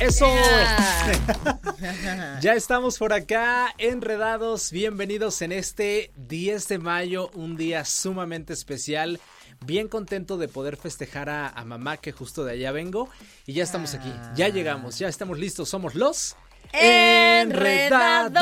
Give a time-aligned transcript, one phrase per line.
[0.00, 0.26] Eso.
[2.42, 4.70] ya estamos por acá, enredados.
[4.70, 9.18] Bienvenidos en este 10 de mayo, un día sumamente especial.
[9.64, 13.08] Bien contento de poder festejar a, mamá, que justo de allá vengo.
[13.46, 15.70] Y ya estamos aquí, ya llegamos, ya estamos listos.
[15.70, 16.36] Somos los
[16.74, 18.36] enredados.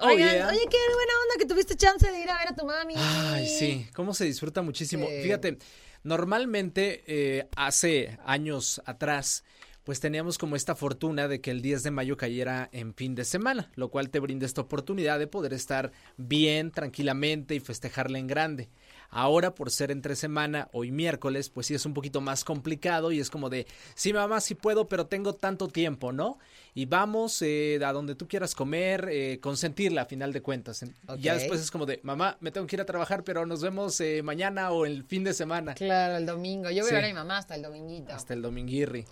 [0.00, 2.64] Oh, Oigan, oye, qué buena onda que tuviste chance de ir a ver a tu
[2.64, 2.94] mami.
[2.96, 5.08] Ay, sí, cómo se disfruta muchísimo.
[5.22, 5.58] Fíjate,
[6.04, 9.44] normalmente eh, hace años atrás
[9.88, 13.24] pues teníamos como esta fortuna de que el 10 de mayo cayera en fin de
[13.24, 18.26] semana, lo cual te brinda esta oportunidad de poder estar bien, tranquilamente y festejarla en
[18.26, 18.68] grande.
[19.10, 23.20] Ahora, por ser entre semana, hoy miércoles, pues sí es un poquito más complicado y
[23.20, 26.38] es como de, sí, mamá, sí puedo, pero tengo tanto tiempo, ¿no?
[26.74, 30.84] Y vamos eh, a donde tú quieras comer, eh, consentirla a final de cuentas.
[31.18, 33.98] Ya después es como de, mamá, me tengo que ir a trabajar, pero nos vemos
[34.00, 35.74] eh, mañana o el fin de semana.
[35.74, 36.70] Claro, el domingo.
[36.70, 38.12] Yo voy a ver a mi mamá hasta el dominguito.
[38.12, 39.06] Hasta el dominguirri.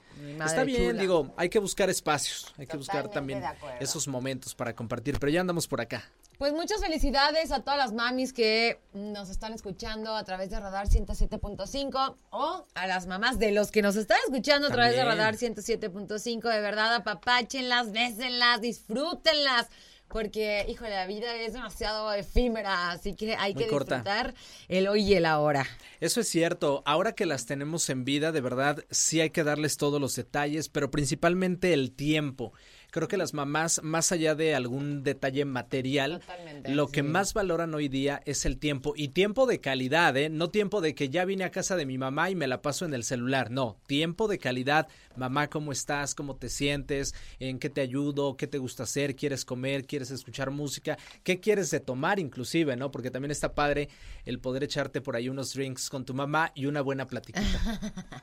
[0.44, 3.42] Está bien, digo, hay que buscar espacios, hay que buscar también
[3.80, 6.04] esos momentos para compartir, pero ya andamos por acá.
[6.38, 10.86] Pues muchas felicidades a todas las mamis que nos están escuchando a través de Radar
[10.86, 15.36] 107.5 o a las mamás de los que nos están escuchando a través de Radar
[15.36, 16.52] 107.5.
[16.52, 19.68] De verdad, apapáchenlas, bésenlas, disfrútenlas.
[20.08, 24.34] Porque, híjole, la vida es demasiado efímera, así que hay que disfrutar
[24.68, 25.66] el hoy y el ahora.
[26.00, 26.82] Eso es cierto.
[26.84, 30.68] Ahora que las tenemos en vida, de verdad, sí hay que darles todos los detalles,
[30.68, 32.52] pero principalmente el tiempo
[32.96, 36.22] creo que las mamás, más allá de algún detalle material,
[36.64, 40.30] lo que más valoran hoy día es el tiempo y tiempo de calidad, ¿eh?
[40.30, 42.86] No tiempo de que ya vine a casa de mi mamá y me la paso
[42.86, 44.88] en el celular, no, tiempo de calidad.
[45.14, 46.14] Mamá, ¿cómo estás?
[46.14, 47.14] ¿Cómo te sientes?
[47.38, 48.38] ¿En qué te ayudo?
[48.38, 49.14] ¿Qué te gusta hacer?
[49.14, 49.84] ¿Quieres comer?
[49.84, 50.96] ¿Quieres escuchar música?
[51.22, 52.90] ¿Qué quieres de tomar inclusive, no?
[52.90, 53.90] Porque también está padre
[54.24, 57.44] el poder echarte por ahí unos drinks con tu mamá y una buena platiquita.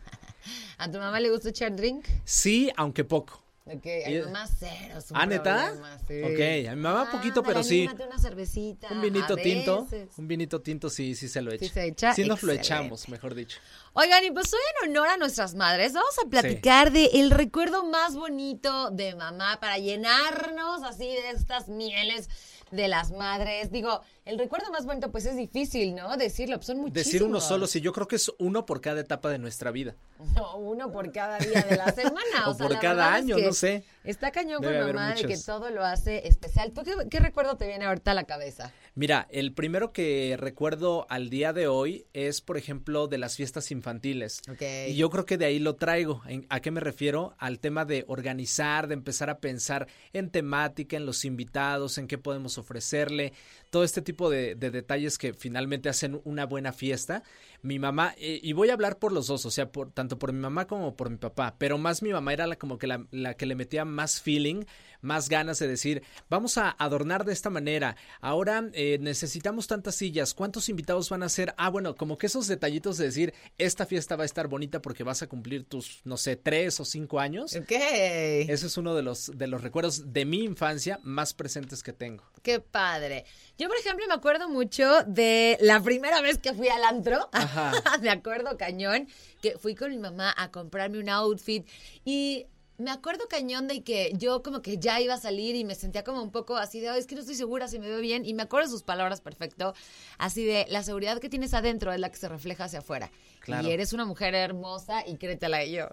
[0.80, 2.08] ¿A tu mamá le gusta echar drink?
[2.26, 3.43] Sí, aunque poco.
[3.66, 5.00] Ok, a mi mamá cero.
[5.14, 5.74] ¿Ah, neta?
[6.04, 7.88] Ok, a mi mamá poquito, pero sí.
[7.88, 8.90] una cervecita.
[8.92, 9.88] Un vinito tinto.
[10.18, 11.66] Un vinito tinto sí, sí se lo echa.
[11.66, 12.14] Sí se echa.
[12.14, 13.60] Sí nos lo echamos, mejor dicho.
[13.94, 17.86] Oigan, y pues hoy en honor a nuestras madres, vamos a platicar de el recuerdo
[17.86, 22.28] más bonito de mamá para llenarnos así de estas mieles
[22.74, 23.72] de las madres.
[23.72, 26.16] Digo, el recuerdo más bonito, pues es difícil, ¿no?
[26.18, 27.06] Decirlo, pues son muchísimos.
[27.06, 29.96] Decir uno solo, sí, yo creo que es uno por cada etapa de nuestra vida.
[30.36, 32.24] No, uno por cada día de la semana.
[32.48, 33.84] o, por cada año, no sé.
[34.04, 36.72] Está cañón con mamá de que todo lo hace especial.
[36.72, 38.72] ¿Tú qué, recuerdo te viene ahorita a la cabeza?
[38.96, 43.72] Mira, el primero que recuerdo al día de hoy es, por ejemplo, de las fiestas
[43.72, 44.42] infantiles.
[44.48, 44.92] Okay.
[44.92, 46.22] Y yo creo que de ahí lo traigo.
[46.50, 47.34] ¿A qué me refiero?
[47.40, 52.20] Al tema de organizar, de empezar a pensar en temática, en los invitados, en qué
[52.20, 53.34] podemos ofrecerle
[53.72, 57.24] todo este tipo de, detalles que finalmente hacen una buena fiesta.
[57.64, 60.32] Mi mamá, eh, y voy a hablar por los dos, o sea, por, tanto por
[60.32, 63.08] mi mamá como por mi papá, pero más mi mamá era la, como que la,
[63.10, 64.66] la que le metía más feeling,
[65.04, 70.34] más ganas de decir, vamos a adornar de esta manera, ahora eh, necesitamos tantas sillas,
[70.34, 71.54] ¿cuántos invitados van a ser?
[71.58, 75.04] Ah, bueno, como que esos detallitos de decir, esta fiesta va a estar bonita porque
[75.04, 77.56] vas a cumplir tus, no sé, tres o cinco años.
[77.56, 77.72] Ok.
[77.72, 82.24] Ese es uno de los, de los recuerdos de mi infancia más presentes que tengo.
[82.42, 83.26] Qué padre.
[83.58, 87.30] Yo, por ejemplo, me acuerdo mucho de la primera vez que fui al antro.
[87.32, 87.72] Ajá.
[88.02, 89.08] me acuerdo cañón
[89.42, 91.68] que fui con mi mamá a comprarme un outfit
[92.06, 92.48] y
[92.78, 96.04] me acuerdo cañón de que yo como que ya iba a salir y me sentía
[96.04, 98.26] como un poco así de, es que no estoy segura si me veo bien.
[98.26, 99.74] Y me acuerdo sus palabras perfecto,
[100.18, 103.12] así de, la seguridad que tienes adentro es la que se refleja hacia afuera.
[103.48, 105.90] Y eres una mujer hermosa y créetela y yo.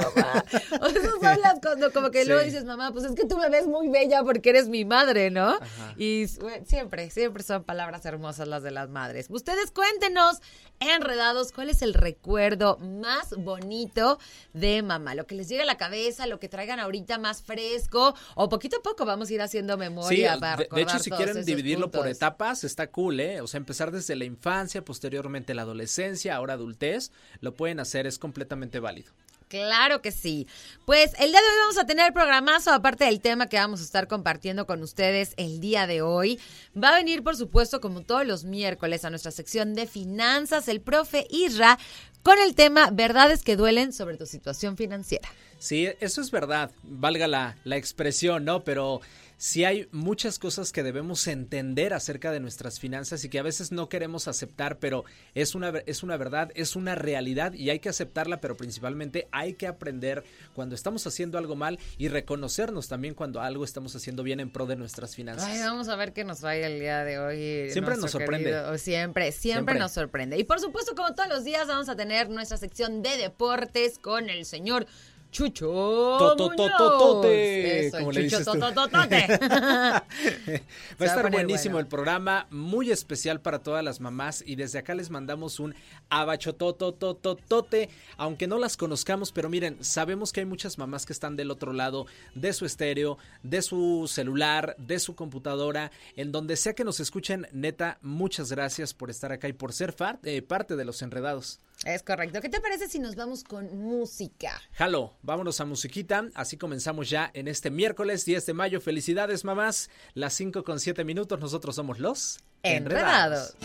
[0.00, 0.44] Mamá.
[0.80, 3.48] O esas son las cosas, como que luego dices, mamá, pues es que tú me
[3.48, 5.58] ves muy bella porque eres mi madre, ¿no?
[5.96, 6.26] Y
[6.66, 9.26] siempre, siempre son palabras hermosas las de las madres.
[9.28, 10.40] Ustedes cuéntenos,
[10.78, 14.18] enredados, cuál es el recuerdo más bonito
[14.54, 15.14] de mamá.
[15.14, 18.78] Lo que les llegue a la cabeza, lo que traigan ahorita más fresco, o poquito
[18.78, 22.08] a poco vamos a ir haciendo memoria para de, de hecho, si quieren dividirlo por
[22.08, 23.40] etapas, está cool, ¿eh?
[23.40, 28.18] O sea, empezar desde la infancia, posteriormente la adolescencia, ahora adultez, lo pueden hacer, es
[28.18, 29.12] completamente válido.
[29.50, 30.46] Claro que sí.
[30.86, 33.82] Pues el día de hoy vamos a tener programazo, aparte del tema que vamos a
[33.82, 36.38] estar compartiendo con ustedes el día de hoy.
[36.80, 40.80] Va a venir, por supuesto, como todos los miércoles, a nuestra sección de finanzas, el
[40.80, 41.80] profe Isra,
[42.22, 45.28] con el tema Verdades que duelen sobre tu situación financiera.
[45.58, 48.62] Sí, eso es verdad, valga la, la expresión, ¿no?
[48.62, 49.00] Pero
[49.40, 53.72] sí hay muchas cosas que debemos entender acerca de nuestras finanzas y que a veces
[53.72, 57.88] no queremos aceptar, pero es una, es una verdad, es una realidad y hay que
[57.88, 63.40] aceptarla, pero principalmente hay que aprender cuando estamos haciendo algo mal y reconocernos también cuando
[63.40, 65.48] algo estamos haciendo bien en pro de nuestras finanzas.
[65.48, 67.70] Ay, vamos a ver qué nos vaya el día de hoy.
[67.70, 68.50] Siempre nos sorprende.
[68.50, 70.38] siempre, siempre, siempre nos sorprende.
[70.38, 74.28] Y por supuesto, como todos los días, vamos a tener nuestra sección de deportes con
[74.28, 74.86] el señor
[75.30, 77.90] Chucho Totototote.
[78.12, 79.26] Chucho Totototote.
[79.40, 80.04] Va
[80.98, 85.10] a estar buenísimo el programa, muy especial para todas las mamás y desde acá les
[85.10, 85.74] mandamos un
[86.08, 91.50] abachototototote, aunque no las conozcamos, pero miren, sabemos que hay muchas mamás que están del
[91.50, 96.84] otro lado de su estéreo, de su celular, de su computadora, en donde sea que
[96.84, 99.94] nos escuchen, neta, muchas gracias por estar acá y por ser
[100.24, 101.60] eh, parte de los enredados.
[101.86, 102.42] Es correcto.
[102.42, 104.60] ¿Qué te parece si nos vamos con música?
[104.72, 106.28] Jalo, vámonos a musiquita.
[106.34, 108.82] Así comenzamos ya en este miércoles 10 de mayo.
[108.82, 109.88] Felicidades, mamás.
[110.12, 111.40] Las 5 con 7 minutos.
[111.40, 113.56] Nosotros somos los Enredados.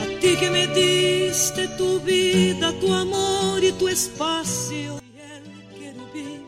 [0.00, 5.00] A ti que me diste tu vida, tu amor y tu espacio.
[5.14, 5.44] Y el
[5.78, 6.44] querubín.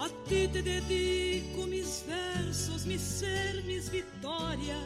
[0.00, 4.78] A ti te dedico mis versos, mi ser, mis victorias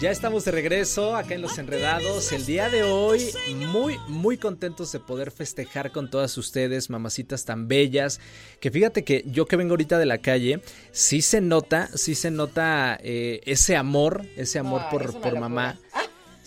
[0.00, 2.32] ya estamos de regreso acá en Los Enredados.
[2.32, 7.68] El día de hoy, muy, muy contentos de poder festejar con todas ustedes, mamacitas tan
[7.68, 8.18] bellas.
[8.60, 12.30] Que fíjate que yo que vengo ahorita de la calle, sí se nota, sí se
[12.30, 15.78] nota eh, ese amor, ese amor por, por mamá.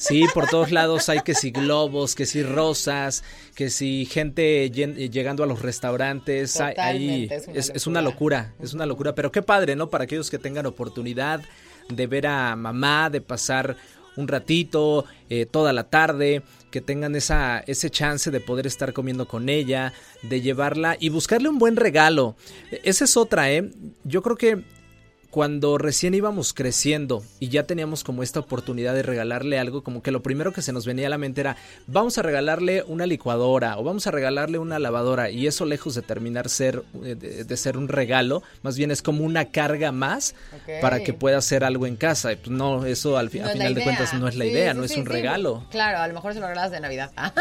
[0.03, 3.23] Sí, por todos lados hay que si globos, que si rosas,
[3.55, 6.59] que si gente llegando a los restaurantes.
[6.59, 9.15] Hay, es, es, una locura, es una locura.
[9.15, 9.89] Pero qué padre, ¿no?
[9.89, 11.41] Para aquellos que tengan oportunidad
[11.87, 13.77] de ver a mamá, de pasar
[14.17, 19.25] un ratito, eh, toda la tarde, que tengan esa, ese chance de poder estar comiendo
[19.25, 22.35] con ella, de llevarla y buscarle un buen regalo.
[22.83, 23.71] Esa es otra, ¿eh?
[24.03, 24.63] Yo creo que
[25.33, 30.11] cuando recién íbamos creciendo y ya teníamos como esta oportunidad de regalarle algo, como que
[30.11, 31.57] lo primero que se nos venía a la mente era,
[31.87, 36.03] vamos a regalarle una licuadora o vamos a regalarle una lavadora y eso lejos de
[36.03, 40.35] terminar ser, eh, de, ser un regalo, más bien es como una carga más
[40.81, 42.29] para que pueda hacer algo en casa.
[42.35, 45.65] Pues no, eso al, final de cuentas no es la idea, no es un regalo.
[45.71, 47.11] Claro, a lo mejor se lo regalas de Navidad.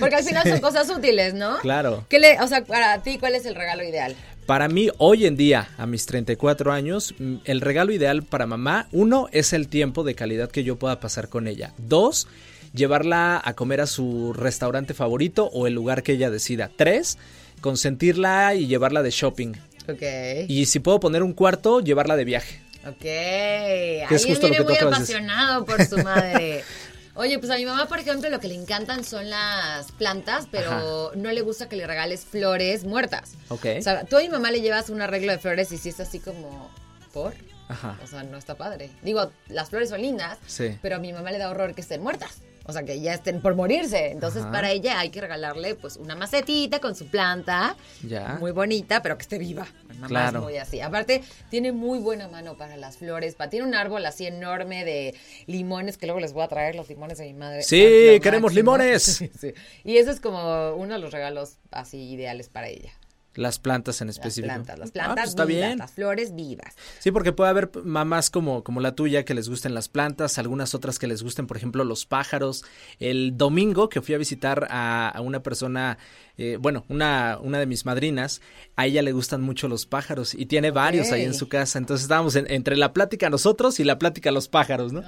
[0.00, 1.58] Porque al final son cosas útiles, ¿no?
[1.58, 2.04] Claro.
[2.08, 4.16] ¿Qué le, o sea, para ti, ¿cuál es el regalo ideal?
[4.46, 9.28] Para mí, hoy en día, a mis 34 años, el regalo ideal para mamá, uno,
[9.32, 11.72] es el tiempo de calidad que yo pueda pasar con ella.
[11.78, 12.28] Dos,
[12.72, 16.70] llevarla a comer a su restaurante favorito o el lugar que ella decida.
[16.76, 17.18] Tres,
[17.60, 19.54] consentirla y llevarla de shopping.
[19.88, 20.02] Ok.
[20.46, 22.60] Y si puedo poner un cuarto, llevarla de viaje.
[22.86, 23.00] Ok.
[23.00, 26.62] Que es justo lo que muy apasionado por su madre.
[27.16, 31.12] Oye, pues a mi mamá, por ejemplo, lo que le encantan son las plantas, pero
[31.16, 33.32] no le gusta que le regales flores muertas.
[33.48, 33.66] Ok.
[33.78, 36.00] O sea, tú a mi mamá le llevas un arreglo de flores y si es
[36.00, 36.70] así como,
[37.12, 37.34] ¿por?
[37.68, 37.98] Ajá.
[38.04, 38.90] O sea, no está padre.
[39.02, 40.78] Digo, las flores son lindas, sí.
[40.82, 43.40] pero a mi mamá le da horror que estén muertas o sea, que ya estén
[43.40, 44.10] por morirse.
[44.10, 48.36] Entonces, para ella hay que regalarle pues una macetita con su planta, ya.
[48.40, 49.66] muy bonita, pero que esté viva.
[50.06, 50.42] claro.
[50.42, 50.80] muy así.
[50.80, 53.36] Aparte, tiene muy buena mano para las flores.
[53.50, 55.14] Tiene un árbol así enorme de
[55.46, 57.62] limones, que luego les voy a traer los limones de mi madre.
[57.62, 59.02] Sí, queremos limones.
[59.40, 59.54] sí.
[59.84, 62.92] Y eso es como uno de los regalos así ideales para ella.
[63.36, 64.48] Las plantas en específico.
[64.48, 66.74] Las plantas, las ah, plantas pues vivas, las flores vivas.
[66.98, 70.74] Sí, porque puede haber mamás como, como la tuya que les gusten las plantas, algunas
[70.74, 72.64] otras que les gusten, por ejemplo, los pájaros.
[72.98, 75.98] El domingo que fui a visitar a, una persona,
[76.38, 78.40] eh, bueno, una, una de mis madrinas,
[78.74, 81.78] a ella le gustan mucho los pájaros y tiene varios ahí en su casa.
[81.78, 85.02] Entonces estábamos entre la plática nosotros y la plática los pájaros, ¿no?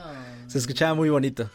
[0.47, 1.51] Se escuchaba muy bonito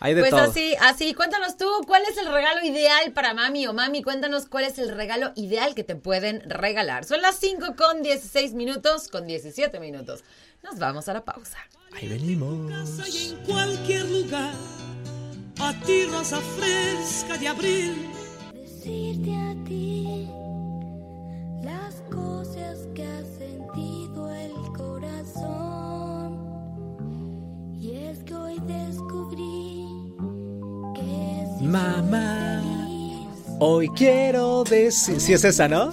[0.00, 4.02] pues así, así, cuéntanos tú, ¿cuál es el regalo ideal para mami o mami?
[4.02, 7.04] Cuéntanos cuál es el regalo ideal que te pueden regalar.
[7.04, 10.24] Son las 5 con 16 minutos, con 17 minutos.
[10.62, 11.58] Nos vamos a la pausa.
[11.92, 12.70] Ahí venimos.
[13.14, 14.54] en cualquier lugar,
[15.58, 18.08] a ti rosa fresca de abril.
[18.54, 20.30] Decirte a ti
[21.62, 23.39] las cosas que ha
[31.60, 32.62] Mamá,
[33.58, 35.20] hoy quiero decir.
[35.20, 35.92] Si es esa, ¿no?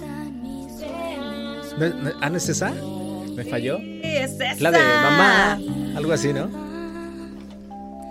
[2.20, 2.72] ¿Ah, no es esa?
[3.34, 3.78] ¿Me falló?
[3.78, 4.56] Sí, es esa.
[4.60, 5.60] La de mamá,
[5.94, 6.48] algo así, ¿no?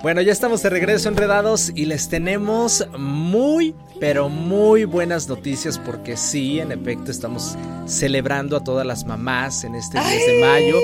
[0.04, 6.16] Bueno, ya estamos de regreso enredados y les tenemos muy, pero muy buenas noticias porque
[6.16, 10.76] sí, en efecto, estamos celebrando a todas las mamás en este mes de mayo.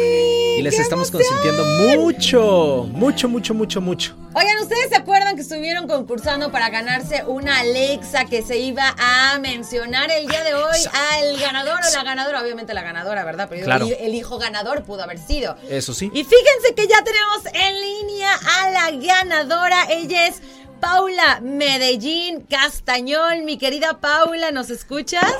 [0.57, 1.63] Y les estamos consintiendo
[1.95, 4.15] mucho, mucho, mucho, mucho, mucho.
[4.33, 9.39] Oigan, ¿ustedes se acuerdan que estuvieron concursando para ganarse una Alexa que se iba a
[9.39, 12.41] mencionar el día de hoy al ganador o la ganadora?
[12.41, 13.47] Obviamente la ganadora, ¿verdad?
[13.49, 13.87] Pero claro.
[13.99, 15.55] el hijo ganador pudo haber sido.
[15.69, 16.11] Eso sí.
[16.13, 19.85] Y fíjense que ya tenemos en línea a la ganadora.
[19.89, 20.41] Ella es
[20.79, 23.43] Paula Medellín Castañol.
[23.43, 25.33] Mi querida Paula, ¿nos escuchas?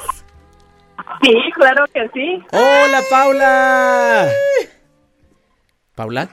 [1.22, 2.44] Sí, claro que sí.
[2.52, 4.30] Hola, Paula.
[5.96, 6.30] ¿Paula?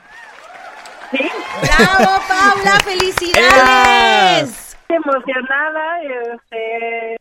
[1.11, 1.19] Sí.
[1.63, 2.79] ¡Bravo, Paula!
[2.85, 4.77] ¡Felicidades!
[4.89, 7.17] Emocionada este,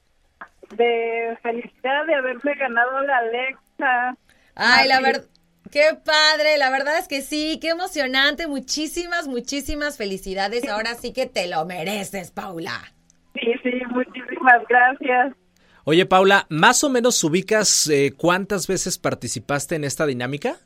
[0.76, 4.18] de felicidad de haberme ganado la Alexa.
[4.56, 5.26] Ay, la verdad.
[5.72, 10.68] Qué padre, la verdad es que sí, qué emocionante, muchísimas, muchísimas felicidades.
[10.68, 12.92] Ahora sí que te lo mereces, Paula.
[13.36, 15.36] Sí, sí, muchísimas gracias.
[15.84, 20.58] Oye, Paula, ¿más o menos ubicas eh, cuántas veces participaste en esta dinámica?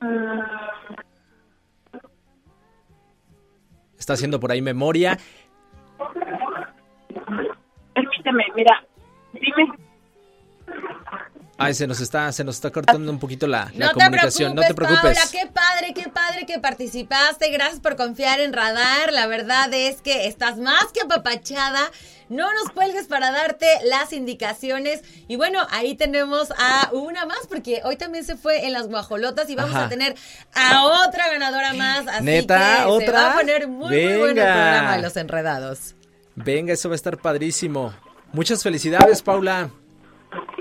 [0.00, 0.63] Mm.
[3.98, 5.18] Está haciendo por ahí memoria.
[7.94, 8.84] Permíteme, mira,
[9.32, 9.84] dime.
[11.56, 14.54] Ay, se nos está, se nos está cortando un poquito la, comunicación.
[14.54, 15.30] no te preocupes.
[15.30, 17.50] Qué padre, qué padre que participaste.
[17.50, 19.12] Gracias por confiar en Radar.
[19.12, 21.90] La verdad es que estás más que apapachada.
[22.28, 25.02] No nos cuelgues para darte las indicaciones.
[25.28, 29.48] Y bueno, ahí tenemos a una más, porque hoy también se fue en las guajolotas
[29.50, 30.14] y vamos a tener
[30.54, 32.06] a otra ganadora más.
[32.08, 32.78] Así ¿Neta?
[32.78, 33.06] que ¿Otra?
[33.06, 35.94] se va a poner muy, muy bueno el programa de los enredados.
[36.36, 37.92] Venga, eso va a estar padrísimo.
[38.32, 39.70] Muchas felicidades, Paula.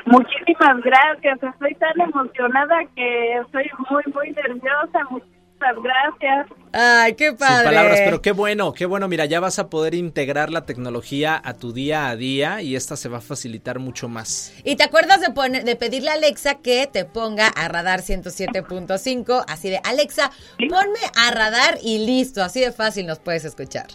[0.06, 5.00] Muchísimas gracias, estoy tan emocionada que estoy muy, muy nerviosa.
[5.10, 6.63] Muchísimas gracias.
[6.76, 7.58] Ay, qué padre.
[7.58, 9.08] Sin palabras, pero qué bueno, qué bueno.
[9.08, 12.98] Mira, ya vas a poder integrar la tecnología a tu día a día y esta
[12.98, 14.52] se va a facilitar mucho más.
[14.64, 19.46] Y te acuerdas de, poner, de pedirle a Alexa que te ponga a radar 107.5,
[19.48, 23.86] así de Alexa, ponme a radar y listo, así de fácil nos puedes escuchar.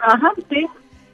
[0.00, 0.66] Ajá, sí.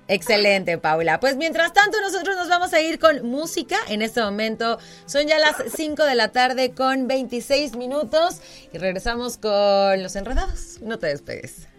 [0.06, 1.18] Excelente, Paula.
[1.18, 3.76] Pues mientras tanto, nosotros nos vamos a ir con música.
[3.88, 8.40] En este momento son ya las 5 de la tarde con 26 minutos
[8.72, 10.78] y regresamos con los enredados.
[10.82, 11.73] No te despegues.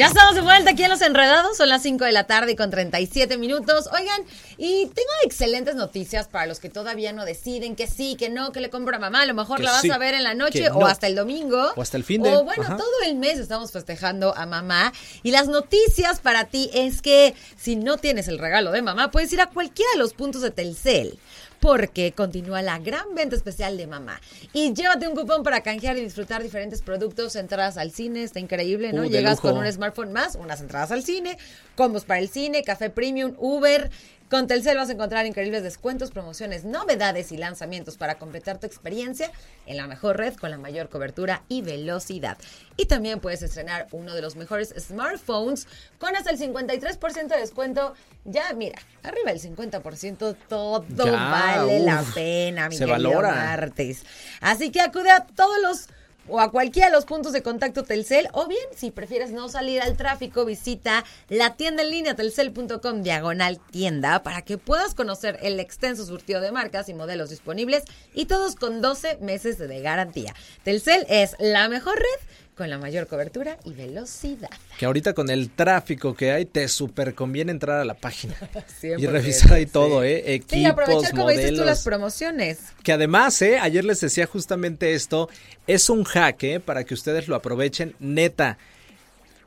[0.00, 2.70] Ya estamos de vuelta aquí en Los Enredados, son las 5 de la tarde con
[2.70, 3.86] 37 minutos.
[3.92, 4.22] Oigan,
[4.56, 8.60] y tengo excelentes noticias para los que todavía no deciden que sí, que no, que
[8.60, 9.20] le compro a mamá.
[9.20, 11.72] A lo mejor la vas a ver en la noche o hasta el domingo.
[11.76, 12.34] O hasta el fin de.
[12.34, 14.90] O bueno, todo el mes estamos festejando a mamá.
[15.22, 19.30] Y las noticias para ti es que si no tienes el regalo de mamá, puedes
[19.34, 21.18] ir a cualquiera de los puntos de Telcel
[21.60, 24.20] porque continúa la gran venta especial de mamá.
[24.52, 28.92] Y llévate un cupón para canjear y disfrutar diferentes productos, entradas al cine, está increíble,
[28.92, 29.02] ¿no?
[29.02, 31.38] Uh, Llegas con un smartphone más, unas entradas al cine,
[31.76, 33.90] combos para el cine, café premium, Uber,
[34.30, 39.32] con Telcel vas a encontrar increíbles descuentos, promociones, novedades y lanzamientos para completar tu experiencia
[39.66, 42.38] en la mejor red con la mayor cobertura y velocidad.
[42.76, 45.66] Y también puedes estrenar uno de los mejores smartphones
[45.98, 47.94] con hasta el 53% de descuento.
[48.24, 53.34] Ya, mira, arriba del 50%, todo vale la pena, mi se valora.
[53.34, 54.04] martes.
[54.40, 55.88] Así que acude a todos los
[56.30, 59.82] o a cualquiera de los puntos de contacto Telcel o bien si prefieres no salir
[59.82, 65.60] al tráfico visita la tienda en línea telcel.com diagonal tienda para que puedas conocer el
[65.60, 67.84] extenso surtido de marcas y modelos disponibles
[68.14, 70.34] y todos con 12 meses de garantía.
[70.62, 72.28] Telcel es la mejor red
[72.60, 74.50] con la mayor cobertura y velocidad.
[74.78, 78.34] Que ahorita con el tráfico que hay, te súper conviene entrar a la página
[78.82, 80.34] y revisar ahí todo, ¿eh?
[80.34, 82.58] Equipos, sí, aprovechar, como dices tú, las promociones.
[82.82, 83.58] Que además, ¿eh?
[83.58, 85.30] Ayer les decía justamente esto,
[85.66, 86.60] es un hack, ¿eh?
[86.60, 88.58] Para que ustedes lo aprovechen, neta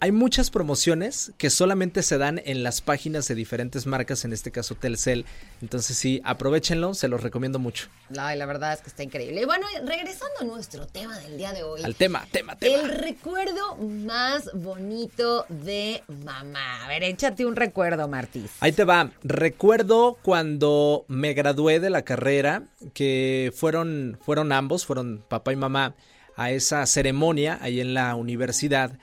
[0.04, 4.52] hay muchas promociones que solamente se dan en las páginas de diferentes marcas, en este
[4.52, 5.26] caso Telcel.
[5.62, 7.88] Entonces sí, aprovechenlo, se los recomiendo mucho.
[8.20, 9.42] Ay, la verdad es que está increíble.
[9.42, 11.84] Y bueno, regresando a nuestro tema del día de hoy.
[11.84, 12.82] Al tema, tema, tema.
[12.82, 16.84] El recuerdo más bonito de mamá.
[16.84, 18.52] A ver, échate un recuerdo, Martis.
[18.60, 19.10] Ahí te va.
[19.24, 25.96] Recuerdo cuando me gradué de la carrera, que fueron, fueron ambos, fueron papá y mamá,
[26.36, 29.00] a esa ceremonia ahí en la universidad.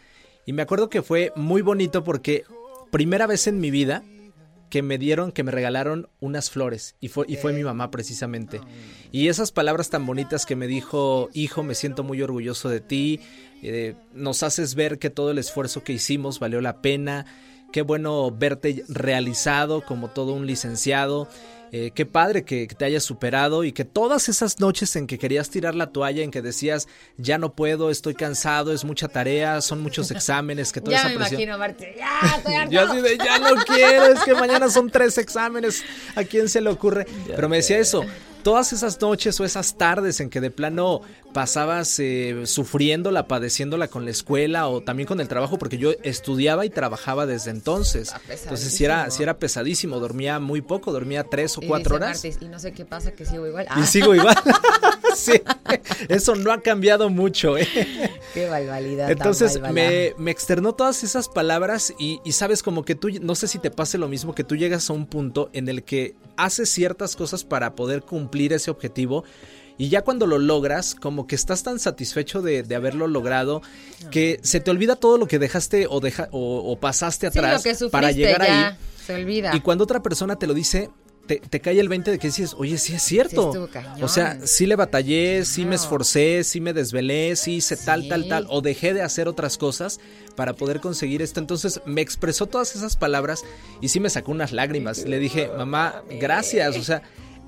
[0.46, 2.44] Y me acuerdo que fue muy bonito porque
[2.90, 4.02] primera vez en mi vida
[4.70, 6.94] que me dieron, que me regalaron unas flores.
[7.00, 8.60] Y fue, y fue mi mamá precisamente.
[9.12, 13.20] Y esas palabras tan bonitas que me dijo, hijo, me siento muy orgulloso de ti.
[13.62, 17.26] Eh, nos haces ver que todo el esfuerzo que hicimos valió la pena.
[17.72, 21.28] qué bueno verte realizado como todo un licenciado.
[21.72, 25.50] Eh, qué padre que, te hayas superado y que todas esas noches en que querías
[25.50, 29.80] tirar la toalla, en que decías, ya no puedo, estoy cansado, es mucha tarea, son
[29.80, 32.72] muchos exámenes, que toda ya esa me imagino, Marte, ya estoy harto.
[32.72, 35.84] Yo así de, ya no quiero, es que mañana son tres exámenes,
[36.16, 37.06] ¿a quién se le ocurre?
[37.26, 38.04] Pero me decía eso,
[38.42, 44.04] todas esas noches o esas tardes en que de plano pasabas eh, sufriéndola, padeciéndola con
[44.04, 48.12] la escuela o también con el trabajo, porque yo estudiaba y trabajaba desde entonces.
[48.28, 52.24] Entonces si era, si era pesadísimo, dormía muy poco, dormía tres o cuatro horas.
[52.24, 53.66] y no sé qué pasa, que sigo igual.
[53.76, 54.36] Y sigo igual.
[55.14, 55.32] sí,
[56.08, 57.56] eso no ha cambiado mucho.
[57.56, 57.66] ¿eh?
[58.34, 59.10] Qué barbaridad.
[59.10, 63.48] Entonces me, me, externó todas esas palabras y, y sabes como que tú, no sé
[63.48, 66.70] si te pase lo mismo, que tú llegas a un punto en el que haces
[66.70, 69.24] ciertas cosas para poder cumplir ese objetivo.
[69.80, 73.62] Y ya cuando lo logras, como que estás tan satisfecho de, haberlo logrado,
[74.10, 78.42] que se te olvida todo lo que dejaste o, deja, o, pasaste atrás para llegar
[78.42, 78.76] ahí.
[79.06, 79.56] Se olvida.
[79.56, 80.90] Y cuando otra persona te lo dice,
[81.26, 83.70] te, cae el 20 de que dices, oye, sí es cierto.
[84.02, 88.28] o sea, sí le batallé, sí me esforcé, sí me desvelé, sí hice tal, tal,
[88.28, 89.98] tal, o dejé de hacer otras cosas
[90.36, 91.40] para poder conseguir esto.
[91.40, 93.44] Entonces me expresó todas esas palabras
[93.80, 95.06] y sí me sacó unas lágrimas.
[95.06, 96.76] Le dije, mamá, gracias.
[96.76, 97.00] O sea,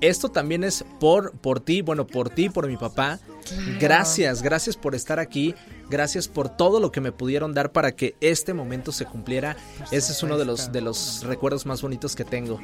[0.09, 3.19] esto también es por, por ti, bueno, por ti, por mi papá.
[3.79, 5.55] Gracias, gracias por estar aquí.
[5.89, 9.55] Gracias por todo lo que me pudieron dar para que este momento se cumpliera.
[9.91, 12.59] Ese es uno de los, de los recuerdos más bonitos que tengo.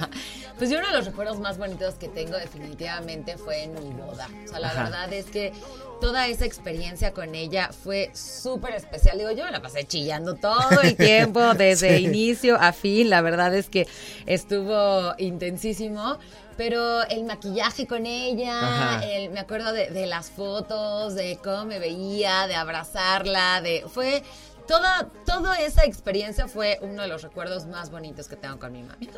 [0.58, 4.28] pues yo uno de los recuerdos más bonitos que tengo definitivamente fue en mi boda.
[4.44, 5.52] O sea, la verdad es que
[6.00, 9.18] toda esa experiencia con ella fue súper especial.
[9.18, 13.10] Digo, yo me la pasé chillando todo el tiempo, desde inicio a fin.
[13.10, 13.86] La verdad es que
[14.26, 16.18] estuvo intensísimo
[16.56, 22.46] pero el maquillaje con ella, me acuerdo de, de, las fotos, de cómo me veía,
[22.46, 24.22] de abrazarla, de fue
[24.66, 28.82] toda, toda esa experiencia fue uno de los recuerdos más bonitos que tengo con mi
[28.82, 29.08] mami.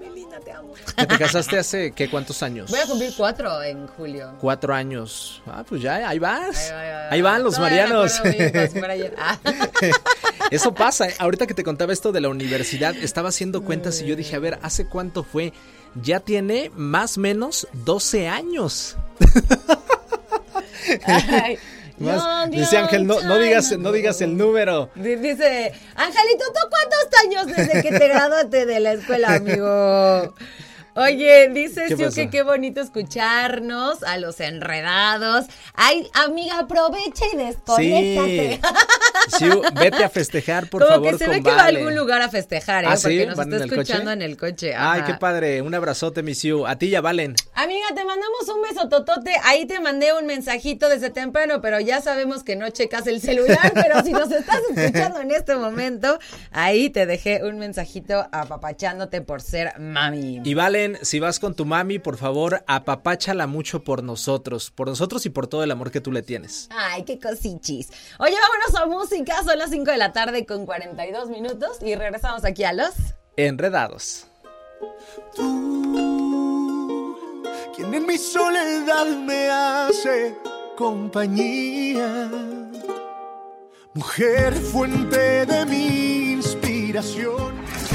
[0.00, 0.74] Ay, linda, te amo.
[0.96, 2.70] ¿Te casaste hace qué cuántos años?
[2.70, 4.34] Voy a cumplir cuatro en julio.
[4.40, 5.42] Cuatro años.
[5.46, 6.72] Ah, pues ya, ahí vas.
[7.10, 8.20] Ahí, van los marianos.
[9.16, 9.38] Ah.
[10.50, 11.08] Eso pasa.
[11.08, 11.14] ¿eh?
[11.18, 14.38] Ahorita que te contaba esto de la universidad, estaba haciendo cuentas y yo dije, a
[14.38, 15.52] ver, ¿hace cuánto fue?
[16.02, 18.96] Ya tiene más o menos 12 años.
[21.06, 21.58] Ay,
[22.50, 24.90] dice Ángel, no, no, digas, no digas el número.
[24.94, 30.34] Dice, Angelito, ¿tú cuántos años desde que te graduaste de la escuela, amigo?
[30.96, 35.46] Oye, dice que qué bonito escucharnos a los enredados.
[35.74, 38.60] Ay, amiga, aprovecha y desconéctate.
[39.38, 39.48] Sí.
[39.80, 42.84] vete a festejar, por favor, que se ve que va a algún lugar a festejar,
[42.84, 42.88] ¿eh?
[42.90, 44.74] ¿Ah, porque nos está escuchando en el coche.
[44.76, 45.62] Ay, qué padre.
[45.62, 46.66] Un abrazote, mi Siu.
[46.66, 47.34] A ti ya Valen.
[47.54, 49.32] Amiga, te mandamos un beso totote.
[49.44, 53.72] Ahí te mandé un mensajito desde temprano, pero ya sabemos que no checas el celular.
[53.74, 56.18] pero si nos estás escuchando en este momento,
[56.52, 60.42] ahí te dejé un mensajito apapachándote por ser mami.
[60.44, 65.26] Y Valen si vas con tu mami, por favor, apapáchala mucho por nosotros, por nosotros
[65.26, 66.68] y por todo el amor que tú le tienes.
[66.70, 67.88] Ay, qué cosichis.
[68.18, 72.44] Oye, vámonos a música, son las 5 de la tarde con 42 minutos y regresamos
[72.44, 72.92] aquí a los
[73.36, 74.26] Enredados.
[75.34, 77.16] Tú,
[77.74, 80.36] quien en mi soledad me hace
[80.76, 82.30] compañía.
[83.94, 87.54] Mujer, fuente de mi inspiración.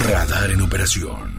[0.09, 1.38] Radar en operación.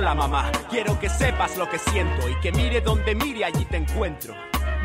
[0.00, 3.76] Hola mamá, quiero que sepas lo que siento y que mire donde mire allí te
[3.76, 4.34] encuentro.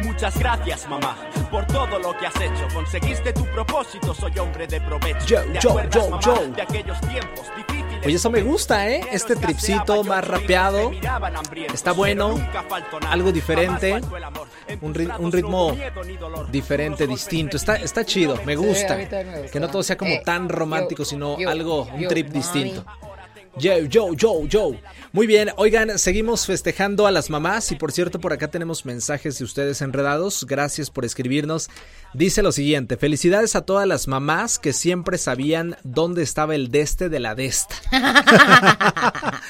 [0.04, 1.15] Muchas gracias mamá
[1.49, 2.67] por todo lo que has hecho.
[2.73, 5.25] Conseguiste tu propósito, soy hombre de provecho.
[5.25, 6.47] Yo, yo, yo, yo.
[6.54, 8.06] De aquellos tiempos difíciles.
[8.06, 9.08] Oye, eso me gusta, ¿eh?
[9.10, 10.91] Este tripcito más rapeado.
[11.73, 12.36] Está bueno.
[13.08, 14.01] Algo diferente.
[14.82, 14.93] Un,
[15.32, 15.78] ritmo
[16.51, 17.56] diferente, distinto.
[17.56, 18.97] Está, está chido, me gusta.
[19.08, 22.84] Que no todo sea como tan romántico, sino algo, un trip distinto.
[23.58, 24.72] Yo, yo, yo, yo.
[25.13, 29.39] Muy bien, oigan, seguimos festejando a las mamás y por cierto por acá tenemos mensajes
[29.39, 30.46] de ustedes enredados.
[30.46, 31.70] Gracias por escribirnos.
[32.13, 37.08] Dice lo siguiente, felicidades a todas las mamás que siempre sabían dónde estaba el deste
[37.08, 37.76] de la desta.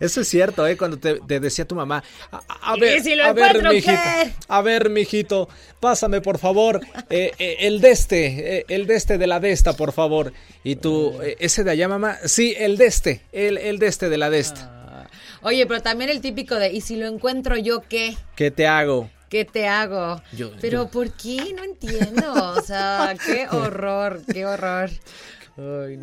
[0.00, 0.76] Eso es cierto, ¿eh?
[0.76, 4.00] Cuando te, decía tu mamá, a, ver, a ver, mijito,
[4.48, 5.48] a ver, mijito,
[5.80, 10.32] pásame por favor eh, eh, el deste, eh, el deste de la desta, por favor.
[10.62, 14.70] Y tú, ese de allá, mamá, sí, el deste, el, el deste de la desta.
[14.86, 15.06] Ah.
[15.42, 18.16] Oye, pero también el típico de, ¿y si lo encuentro yo qué?
[18.34, 19.10] ¿Qué te hago?
[19.28, 20.22] ¿Qué te hago?
[20.60, 21.54] Pero ¿por qué?
[21.56, 22.32] No entiendo.
[22.32, 24.90] O sea, qué horror, qué horror.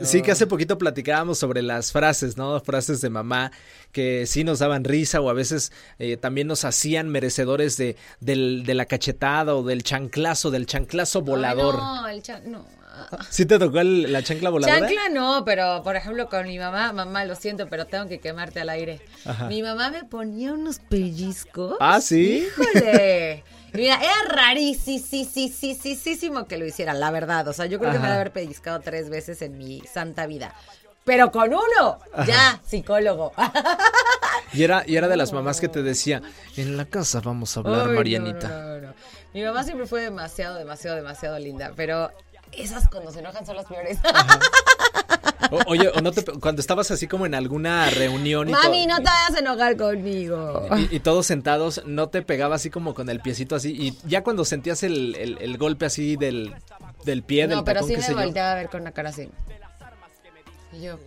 [0.03, 2.59] Sí, que hace poquito platicábamos sobre las frases, ¿no?
[2.61, 3.51] Frases de mamá
[3.91, 8.63] que sí nos daban risa o a veces eh, también nos hacían merecedores de, del,
[8.65, 11.75] de la cachetada o del chanclazo, del chanclazo volador.
[11.75, 12.65] no, el no.
[13.29, 14.79] ¿Sí te tocó la chancla voladora?
[14.79, 18.61] Chancla no, pero por ejemplo con mi mamá, mamá, lo siento, pero tengo que quemarte
[18.61, 19.01] al aire.
[19.47, 21.77] Mi mamá me ponía unos pellizcos.
[21.79, 22.47] Ah, sí.
[22.47, 23.43] Híjole.
[23.73, 27.47] Mira, era rarísimo que lo hiciera, la verdad.
[27.47, 30.53] O sea, yo creo que me debe haber pellizcado tres veces en mi santa vida.
[31.03, 33.31] Pero con uno, ya, psicólogo.
[34.53, 36.21] Y era, y era de las mamás que te decía,
[36.57, 38.81] en la casa vamos a hablar, Marianita.
[39.33, 42.11] Mi mamá siempre fue demasiado, demasiado, demasiado linda, pero
[42.53, 43.97] esas cuando se enojan son las peores.
[45.67, 49.03] oye, o no te, cuando estabas así como en alguna reunión y Mami, no te
[49.03, 50.67] vayas a enojar conmigo.
[50.91, 53.71] Y, todos sentados, no te pegaba así como con el piecito así.
[53.71, 56.53] Y ya cuando sentías el, el, golpe así del,
[57.05, 59.29] del pie, del No, pero sí me volteaba a ver con la cara así.
[60.73, 60.97] Y yo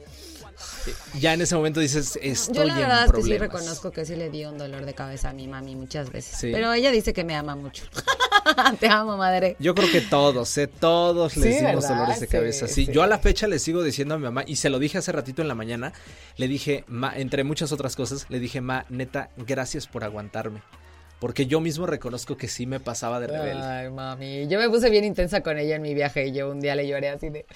[1.18, 4.16] ya en ese momento dices, estoy Yo la verdad es que sí reconozco que sí
[4.16, 6.38] le dio un dolor de cabeza a mi mami muchas veces.
[6.40, 7.84] Pero ella dice que me ama mucho.
[8.80, 9.56] Te amo, madre.
[9.58, 10.66] Yo creo que todos, ¿eh?
[10.66, 12.68] Todos le dimos dolores de cabeza.
[12.68, 14.98] Sí, yo a la fecha le sigo diciendo a mi mamá, y se lo dije
[14.98, 15.92] hace ratito en la mañana,
[16.36, 20.62] le dije, ma, entre muchas otras cosas, le dije, ma, neta, gracias por aguantarme.
[21.20, 23.62] Porque yo mismo reconozco que sí me pasaba de rebelde.
[23.62, 24.46] Ay, mami.
[24.48, 26.86] Yo me puse bien intensa con ella en mi viaje y yo un día le
[26.86, 27.46] lloré así de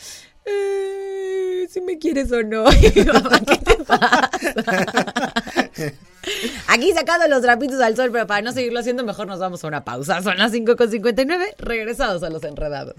[1.69, 2.65] si me quieres o no.
[2.81, 4.31] ¿qué te pasa?
[6.69, 9.69] Aquí sacando los trapitos al sol, pero para no seguirlo haciendo, mejor nos vamos a
[9.69, 10.23] una pausa.
[10.23, 12.95] Son las 5.59, regresados a los enredados.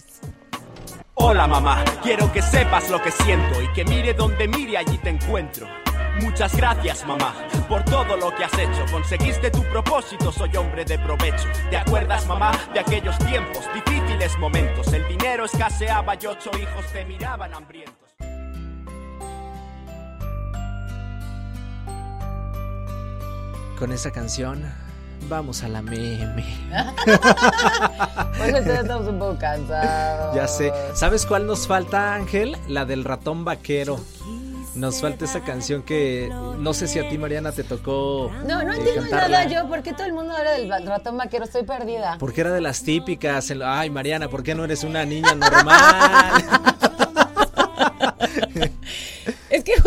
[1.22, 5.10] Hola mamá, quiero que sepas lo que siento y que mire donde mire allí te
[5.10, 5.68] encuentro.
[6.22, 7.36] Muchas gracias, mamá,
[7.68, 8.86] por todo lo que has hecho.
[8.92, 11.48] Conseguiste tu propósito, soy hombre de provecho.
[11.70, 14.92] ¿Te acuerdas, mamá, de aquellos tiempos, difíciles momentos?
[14.92, 17.96] El dinero escaseaba y ocho hijos te miraban hambrientos.
[23.78, 24.70] Con esa canción
[25.30, 26.46] vamos a la meme.
[28.38, 30.36] pues estamos un poco cansados.
[30.36, 30.74] Ya sé.
[30.94, 32.58] ¿Sabes cuál nos falta, Ángel?
[32.68, 34.00] La del ratón vaquero.
[34.80, 38.32] Nos falta esa canción que no sé si a ti, Mariana, te tocó.
[38.46, 39.68] No, no eh, entiendo nada yo.
[39.68, 41.44] ¿Por qué todo el mundo habla del ratón vaquero?
[41.44, 42.16] Estoy perdida.
[42.18, 43.52] Porque era de las típicas.
[43.64, 46.44] Ay, Mariana, ¿por qué no eres una niña normal?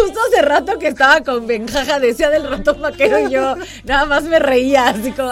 [0.03, 4.25] Justo hace rato que estaba con Benjaja decía del ratón vaquero y yo nada más
[4.25, 5.31] me reía, así como...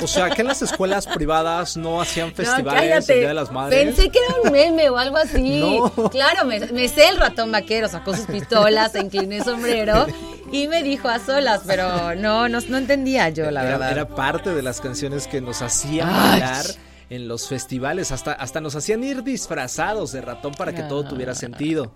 [0.00, 3.84] o sea, que en las escuelas privadas no hacían festivales el Día de las Madres.
[3.84, 5.62] Pensé que era un meme o algo así.
[6.10, 10.06] Claro, me, sé el ratón vaquero, sacó sus pistolas, se incliné sombrero
[10.50, 13.92] y me dijo a solas, pero no, no, no entendía yo, la verdad.
[13.92, 16.64] Era parte de las canciones que nos hacían bailar
[17.10, 21.34] en los festivales, hasta, hasta nos hacían ir disfrazados de ratón para que todo tuviera
[21.34, 21.92] sentido.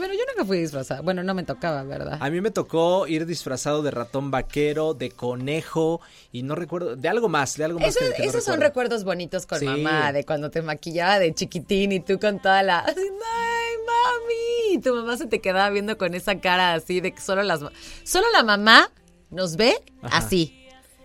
[0.00, 1.02] Bueno, yo nunca fui disfrazada.
[1.02, 2.16] Bueno, no me tocaba, ¿verdad?
[2.22, 6.00] A mí me tocó ir disfrazado de ratón vaquero, de conejo
[6.32, 7.94] y no recuerdo, de algo más, de algo más.
[8.18, 12.40] esos son recuerdos bonitos con mamá, de cuando te maquillaba de chiquitín y tú con
[12.40, 12.82] toda la...
[12.86, 14.74] ¡Ay, mami!
[14.74, 17.60] Y tu mamá se te quedaba viendo con esa cara así de que solo las...
[18.02, 18.90] Solo la mamá
[19.28, 20.56] nos ve así.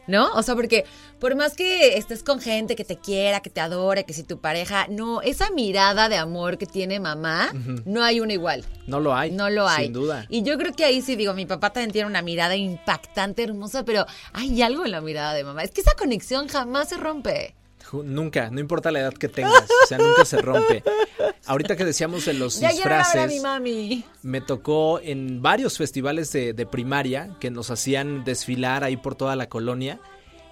[0.07, 0.31] ¿no?
[0.33, 0.85] O sea, porque
[1.19, 4.39] por más que estés con gente que te quiera, que te adore, que si tu
[4.39, 7.51] pareja, no, esa mirada de amor que tiene mamá,
[7.85, 8.65] no hay una igual.
[8.87, 9.31] No lo hay.
[9.31, 9.85] No lo hay.
[9.85, 10.25] Sin duda.
[10.29, 13.83] Y yo creo que ahí sí digo, mi papá también tiene una mirada impactante, hermosa,
[13.85, 15.63] pero hay algo en la mirada de mamá.
[15.63, 17.55] Es que esa conexión jamás se rompe.
[18.03, 20.83] Nunca, no importa la edad que tengas, o sea, nunca se rompe.
[21.45, 24.03] Ahorita que decíamos de los disfraces, mi mami.
[24.23, 29.47] me tocó en varios festivales de, primaria que nos hacían desfilar ahí por toda la
[29.47, 29.99] colonia.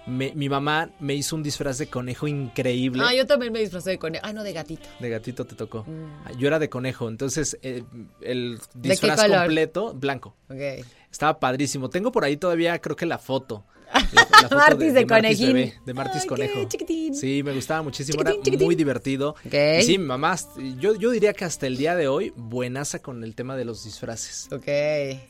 [0.06, 3.02] Mi mamá me hizo un disfraz de conejo increíble.
[3.04, 4.24] Ah, yo también me disfrazé de conejo.
[4.26, 4.88] Ah, no, de gatito.
[5.00, 5.84] De gatito te tocó.
[5.84, 6.38] Mm.
[6.38, 7.84] Yo era de conejo, entonces eh,
[8.20, 10.36] el disfraz completo, blanco.
[10.50, 10.84] Ok.
[11.10, 11.90] Estaba padrísimo.
[11.90, 13.64] Tengo por ahí todavía, creo que la foto.
[14.50, 15.72] Martis de, conejín.
[15.84, 16.66] de Martis Conejo.
[17.12, 19.34] Sí, me gustaba muchísimo, era muy divertido.
[19.82, 20.36] sí, mamá,
[20.78, 23.84] yo, yo diría que hasta el día de hoy, buenaza con el tema de los
[23.84, 24.48] disfraces.
[24.52, 24.66] Ok.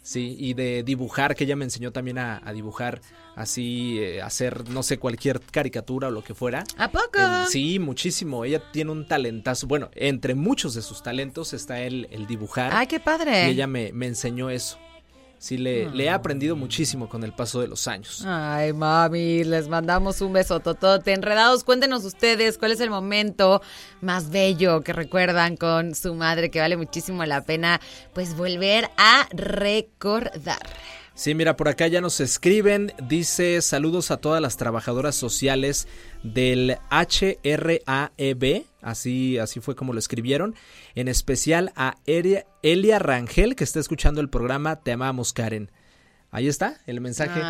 [0.02, 3.00] Sí, y de dibujar, que ella me enseñó también a, dibujar
[3.34, 6.64] así, eh, hacer, no sé, cualquier caricatura o lo que fuera.
[6.76, 7.18] ¿A poco?
[7.48, 8.44] sí, muchísimo.
[8.44, 9.66] Ella tiene un talentazo.
[9.66, 12.70] Bueno, entre muchos de sus talentos está el, el dibujar.
[12.72, 13.48] ¡Ay, qué padre!
[13.48, 14.78] Y ella me, me enseñó eso
[15.38, 16.14] sí le, le, he ah.
[16.14, 18.24] aprendido muchísimo con el paso de los años.
[18.26, 21.12] Ay, mami, les mandamos un beso totote.
[21.12, 23.62] Enredados, cuéntenos ustedes cuál es el momento
[24.00, 27.80] más bello que recuerdan con su madre, que vale muchísimo la pena,
[28.12, 30.58] pues volver a recordar.
[31.16, 35.86] Sí, mira, por acá ya nos escriben, dice saludos a todas las trabajadoras sociales
[36.24, 40.56] del HRAEB, así, así fue como lo escribieron,
[40.96, 45.70] en especial a Elia Rangel que está escuchando el programa Te amamos Karen.
[46.34, 47.40] Ahí está el mensaje.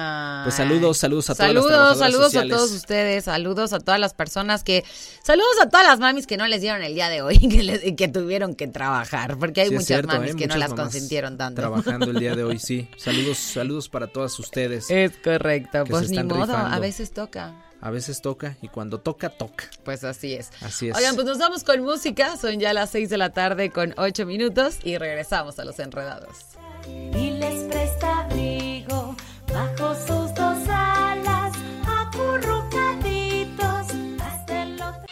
[0.45, 4.13] Pues saludos, saludos a todas las Saludos, saludos a todos ustedes, saludos a todas las
[4.13, 4.85] personas que,
[5.23, 8.09] saludos a todas las mamis que no les dieron el día de hoy y que,
[8.09, 10.37] tuvieron que trabajar, porque hay muchas mamis ¿eh?
[10.37, 11.63] que no las consintieron tanto.
[11.63, 12.87] Trabajando el día de hoy, sí.
[12.99, 14.91] Saludos, saludos para todas ustedes.
[14.91, 17.55] Es correcto, pues ni modo, a veces toca.
[17.81, 19.65] A veces toca y cuando toca, toca.
[19.83, 20.51] Pues así es.
[20.61, 20.97] Así es.
[20.97, 22.37] Oigan, pues nos vamos con música.
[22.39, 26.54] Son ya las 6 de la tarde con 8 minutos y regresamos a los enredados.
[26.87, 29.17] Y les presta abrigo
[29.53, 31.53] bajo sus dos alas,
[31.87, 33.87] acurrucaditos
[34.23, 35.05] hasta el otro.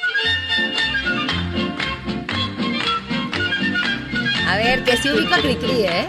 [4.48, 6.08] A ver, que si ubica Cricri, ¿eh?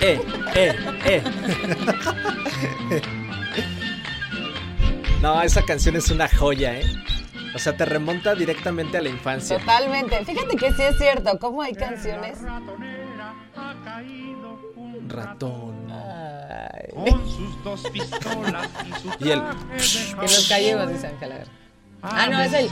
[0.00, 0.20] Eh,
[0.54, 1.22] eh, eh.
[5.22, 6.84] No, esa canción es una joya, ¿eh?
[7.56, 9.58] O sea, te remonta directamente a la infancia.
[9.58, 10.22] Totalmente.
[10.26, 12.38] Fíjate que sí es cierto, cómo hay canciones.
[15.08, 15.90] Ratón.
[15.90, 16.92] Ay.
[17.10, 19.40] Con sus dos pistolas y su Y el-
[20.16, 21.32] Que nos callemos, dice Ángel.
[21.32, 21.48] A ver.
[22.02, 22.68] Ah, no, es el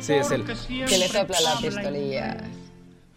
[0.00, 0.44] Sí, es él.
[0.88, 2.36] que le sopla la pistolilla.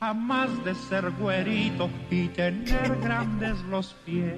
[0.01, 4.35] Jamás de ser güerito y tener grandes los pies.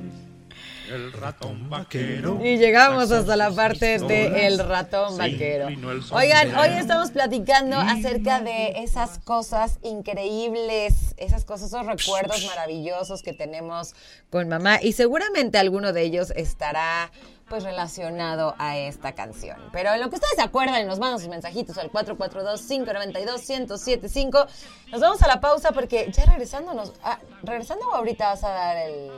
[0.89, 2.39] El ratón vaquero.
[2.43, 5.67] Y llegamos hasta la parte de El ratón vaquero.
[6.12, 13.34] Oigan, hoy estamos platicando acerca de esas cosas increíbles, esas cosas, esos recuerdos maravillosos que
[13.34, 13.93] tenemos
[14.30, 17.12] con mamá y seguramente alguno de ellos estará
[17.49, 19.58] pues relacionado a esta canción.
[19.71, 24.47] Pero en lo que ustedes se acuerdan nos mandan sus mensajitos al 442-592-1075,
[24.91, 28.49] nos vamos a la pausa porque ya regresando, nos, ah, regresando o ahorita vas a
[28.49, 29.10] dar el-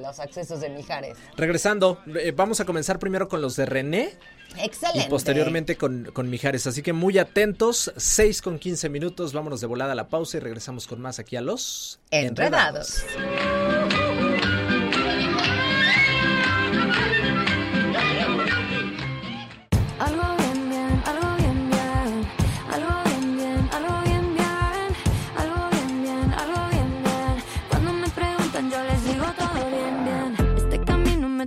[0.00, 1.16] los accesos de Mijares.
[1.36, 4.16] Regresando, eh, vamos a comenzar primero con los de René
[4.58, 5.06] Excelente.
[5.06, 6.66] y posteriormente con, con Mijares.
[6.66, 10.40] Así que muy atentos, 6 con 15 minutos, vámonos de volada a la pausa y
[10.40, 13.04] regresamos con más aquí a los Enredados.
[13.18, 13.79] Algo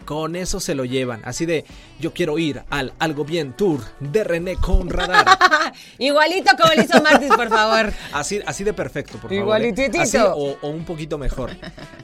[0.07, 1.21] Con eso se lo llevan.
[1.25, 1.65] Así de,
[1.99, 5.27] yo quiero ir al Algo Bien Tour de René con radar.
[5.99, 7.91] Igualito como le hizo Martis, por favor.
[8.13, 9.33] Así, así de perfecto, por favor.
[9.33, 9.39] ¿eh?
[9.39, 10.01] Igualititito.
[10.01, 11.51] Así o, o un poquito mejor.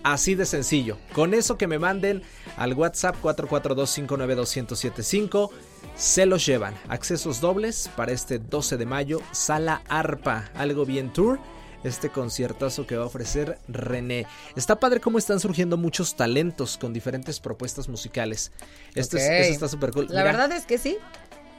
[0.04, 0.98] Así de sencillo.
[1.14, 2.24] Con eso que me manden
[2.58, 5.50] al WhatsApp 442-592-1075,
[5.96, 6.76] se los llevan.
[6.90, 9.22] Accesos dobles para este 12 de mayo.
[9.32, 11.40] Sala Arpa, Algo Bien Tour.
[11.84, 14.26] Este conciertazo que va a ofrecer René.
[14.56, 18.52] Está padre cómo están surgiendo muchos talentos con diferentes propuestas musicales.
[18.96, 20.06] Esto, es- esto está súper cool.
[20.10, 20.98] La Mira, verdad es que sí.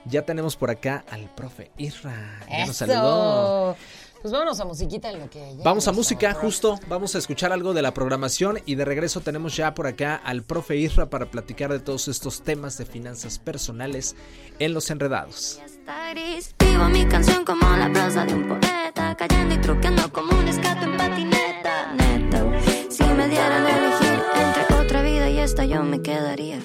[0.06, 2.40] Ya tenemos por acá al profe Isra.
[2.50, 3.72] Ya nos saludó.
[3.72, 3.78] Eso.
[4.20, 6.80] Pues vámonos a musiquita en lo que Vamos a música, justo.
[6.88, 10.42] Vamos a escuchar algo de la programación y de regreso tenemos ya por acá al
[10.42, 14.16] profe Isra para platicar de todos estos temas de finanzas personales
[14.58, 15.60] en los enredados.
[15.84, 20.34] Está gris, vivo mi canción como la prosa de un poeta, cayendo y truqueando como
[20.34, 21.92] un escape en patineta.
[21.92, 22.42] Neta,
[22.88, 26.58] si me dieran a elegir entre otra vida y esta, yo me quedaría.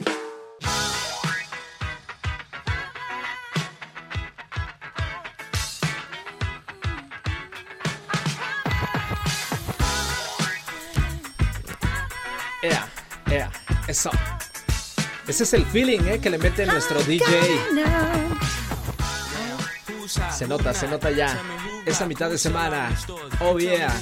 [13.85, 14.11] Eso.
[15.27, 18.28] Ese es el feeling eh, que le mete nuestro DJ.
[20.39, 21.37] Se nota, se nota ya.
[21.85, 22.89] Esa mitad de semana.
[23.41, 23.93] Oh yeah.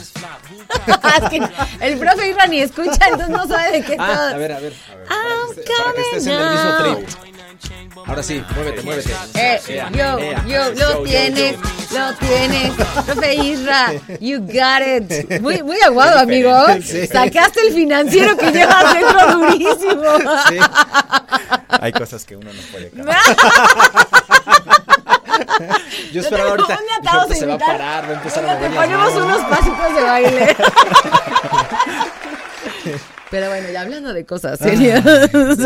[0.87, 1.41] Es que
[1.81, 4.27] el profe Irra ni escucha, entonces no sabe de qué Ah, todo.
[4.27, 4.73] a ver, a ver.
[5.09, 7.09] I'm Para que estés en el mismo trip.
[8.05, 9.11] Ahora sí, muévete, muévete.
[9.33, 9.59] Eh,
[9.93, 11.55] yo, yo, lo tienes,
[11.91, 12.71] lo tienes.
[13.05, 15.41] Profe Isra, you got it.
[15.41, 16.53] Muy, muy aguado, amigo.
[16.83, 17.07] Sí.
[17.07, 20.03] Sacaste el financiero que llevas dentro durísimo.
[20.49, 20.57] Sí.
[21.81, 23.17] Hay cosas que uno no puede cambiar.
[26.13, 26.77] Yo esperaba ahorita.
[27.35, 29.25] se va a parar, va a empezar a mover te ponemos manos.
[29.25, 30.55] unos pasitos de baile.
[33.29, 35.03] Pero bueno, ya hablando de cosas serias,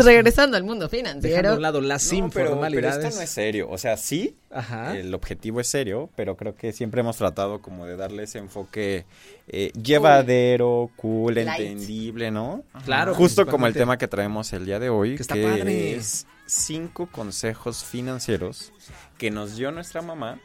[0.04, 1.54] regresando al mundo Dejando a financiero.
[1.54, 3.04] un lado las No, pero, pero informalidades.
[3.04, 3.68] esto no es serio.
[3.70, 4.96] O sea, sí, Ajá.
[4.96, 9.04] el objetivo es serio, pero creo que siempre hemos tratado como de darle ese enfoque
[9.46, 11.60] eh, llevadero, cool, Light.
[11.60, 12.64] entendible, ¿no?
[12.84, 15.94] Claro, Justo como el tema que traemos el día de hoy, Que que, está padre.
[15.94, 18.72] es cinco consejos financieros
[19.18, 20.38] que nos dio nuestra mamá,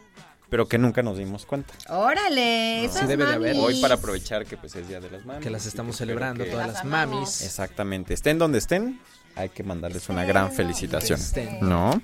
[0.49, 1.73] pero que nunca nos dimos cuenta.
[1.89, 3.55] Órale, esas Sí debe de haber.
[3.57, 5.43] Hoy para aprovechar que pues es Día de las Mamis.
[5.43, 7.41] Que las estamos espero celebrando, que- todas Las mamis.
[7.41, 8.99] Exactamente, estén donde estén,
[9.35, 11.59] hay que mandarles una gran felicitación, Estén.
[11.61, 12.01] ¿no?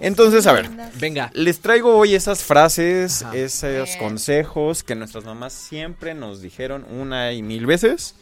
[0.00, 1.30] Entonces, a ver, Venga.
[1.34, 3.36] les traigo hoy esas frases, Ajá.
[3.36, 3.98] esos Bien.
[3.98, 8.14] consejos que nuestras mamás siempre nos dijeron una y mil veces,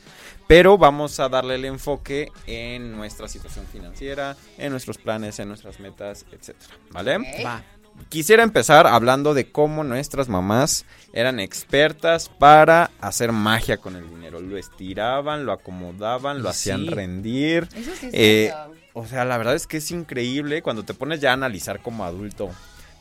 [0.51, 5.79] pero vamos a darle el enfoque en nuestra situación financiera, en nuestros planes, en nuestras
[5.79, 7.19] metas, etcétera, ¿vale?
[7.47, 7.63] Va.
[8.09, 14.41] Quisiera empezar hablando de cómo nuestras mamás eran expertas para hacer magia con el dinero.
[14.41, 16.89] Lo estiraban, lo acomodaban, lo hacían sí.
[16.89, 17.69] rendir.
[17.77, 18.53] Eso sí es Eh,
[18.93, 22.05] o sea, la verdad es que es increíble cuando te pones ya a analizar como
[22.05, 22.51] adulto,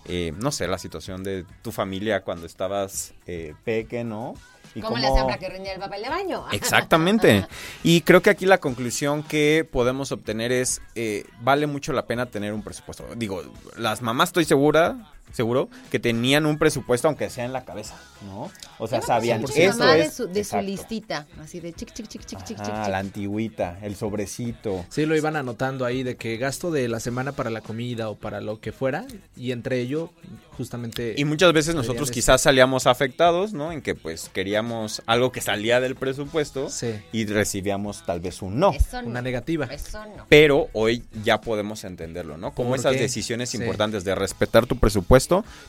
[0.05, 4.35] eh, no sé, la situación de tu familia cuando estabas eh, peque, ¿no?
[4.75, 6.45] Y ¿Cómo le cómo- para que el papel de baño?
[6.51, 7.45] Exactamente.
[7.83, 12.25] Y creo que aquí la conclusión que podemos obtener es, eh, vale mucho la pena
[12.27, 13.05] tener un presupuesto.
[13.15, 13.41] Digo,
[13.77, 18.49] las mamás estoy segura, seguro, que tenían un presupuesto aunque sea en la cabeza, ¿no?
[18.79, 20.05] O sea, sabían, mamá es...
[20.05, 22.91] de su, de su listita, así de chic, chic, chic, chic, chic, chic, Ah, chic.
[22.91, 24.85] la antigüita, el sobrecito.
[24.89, 28.15] Sí, lo iban anotando ahí de que gasto de la semana para la comida o
[28.15, 29.05] para lo que fuera.
[29.37, 30.11] Y entre ello,
[30.57, 31.13] justamente.
[31.17, 33.71] Y muchas veces nosotros quizás salíamos afectados, ¿no?
[33.71, 36.93] En que pues queríamos algo que salía del presupuesto Sí.
[37.11, 38.71] y recibíamos tal vez un no.
[38.71, 39.09] Eso no.
[39.09, 39.65] Una negativa.
[39.65, 40.25] Eso no.
[40.29, 42.53] Pero hoy ya podemos entenderlo, ¿no?
[42.53, 43.01] Como ¿Por esas qué?
[43.01, 43.57] decisiones Sí.
[43.57, 45.18] importantes de respetar tu presupuesto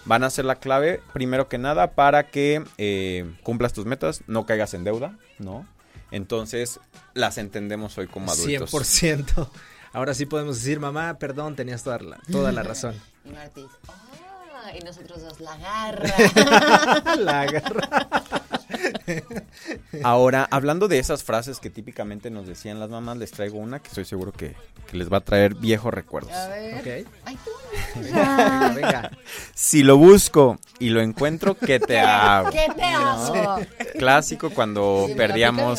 [0.05, 4.47] van a ser la clave, primero que nada, para que eh, cumplas tus metas, no
[4.47, 5.67] caigas en deuda, ¿no?
[6.11, 6.81] Entonces,
[7.15, 8.73] las entendemos hoy como adultos.
[8.73, 9.49] 100%.
[9.93, 12.95] Ahora sí podemos decir, mamá, perdón, tenías toda la, toda la razón.
[13.23, 17.15] Y ah, y nosotros dos, la garra.
[17.17, 18.43] la agarra.
[20.03, 23.89] Ahora, hablando de esas frases que típicamente nos decían las mamás, les traigo una que
[23.89, 24.55] estoy seguro que,
[24.87, 26.33] que les va a traer viejos recuerdos.
[26.33, 27.07] A ver.
[27.25, 27.51] Ay, tú.
[28.01, 29.11] Venga, venga.
[29.55, 32.51] Si lo busco y lo encuentro, ¿qué te hago?
[32.53, 33.61] ¿Qué te hago?
[33.99, 35.77] Clásico cuando me lo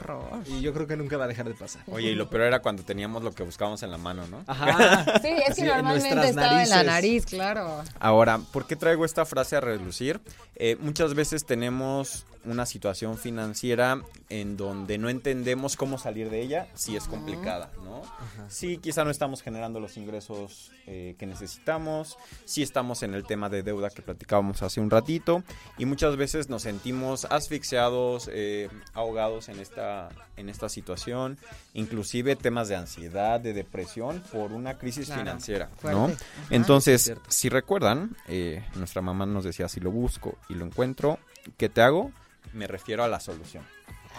[0.00, 0.42] horror.
[0.46, 1.82] Y yo creo que nunca va a dejar de pasar.
[1.86, 4.42] Oye, y lo peor era cuando teníamos lo que buscábamos en la mano, ¿no?
[4.46, 5.04] Ajá.
[5.22, 6.86] Sí, es que Sí, en normalmente nuestras estaba en la narices.
[6.86, 7.82] nariz, claro.
[7.98, 10.20] Ahora, ¿por qué traigo esta frase a relucir?
[10.56, 16.68] Eh, muchas veces tenemos una situación financiera en donde no entendemos cómo salir de ella,
[16.74, 18.02] si es complicada, ¿no?
[18.48, 23.48] Sí, quizá no estamos generando los ingresos eh, que necesitamos, sí estamos en el tema
[23.48, 25.42] de deuda que platicábamos hace un ratito
[25.78, 31.38] y muchas veces nos sentimos asfixiados, eh, ahogados en esta, en esta situación,
[31.74, 35.70] inclusive temas de ansiedad, de depresión por una crisis Claro, financiera.
[35.82, 36.06] ¿no?
[36.06, 36.14] Ajá.
[36.50, 41.18] Entonces, si recuerdan, eh, nuestra mamá nos decía, si lo busco y lo encuentro,
[41.56, 42.12] ¿qué te hago?
[42.52, 43.64] Me refiero a la solución.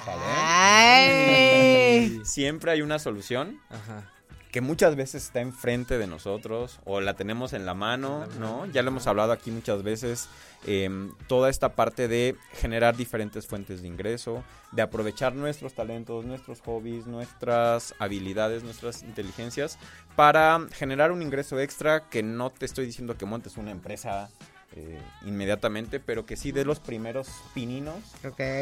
[2.24, 4.10] Siempre hay una solución Ajá.
[4.52, 8.66] que muchas veces está enfrente de nosotros o la tenemos en la mano, ¿no?
[8.68, 10.30] Ya lo hemos hablado aquí muchas veces,
[10.66, 16.62] em, toda esta parte de generar diferentes fuentes de ingreso, de aprovechar nuestros talentos, nuestros
[16.62, 19.78] hobbies, nuestras habilidades, nuestras inteligencias
[20.16, 24.30] para generar un ingreso extra que no te estoy diciendo que montes una empresa
[24.74, 27.98] eh, inmediatamente, pero que sí de los primeros pininos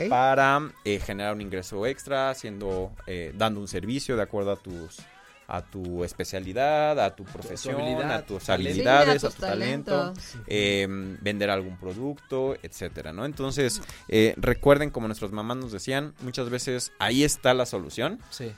[0.10, 4.98] para eh, generar un ingreso extra, haciendo, eh, dando un servicio de acuerdo a tus
[5.52, 10.14] a tu especialidad, a tu profesión, a tus habilidades, Sí, a tu talento,
[10.46, 10.86] eh,
[11.22, 13.26] vender algún producto, etcétera, ¿no?
[13.26, 18.52] Entonces, eh, recuerden, como nuestras mamás nos decían, muchas veces ahí está la solución, Sí.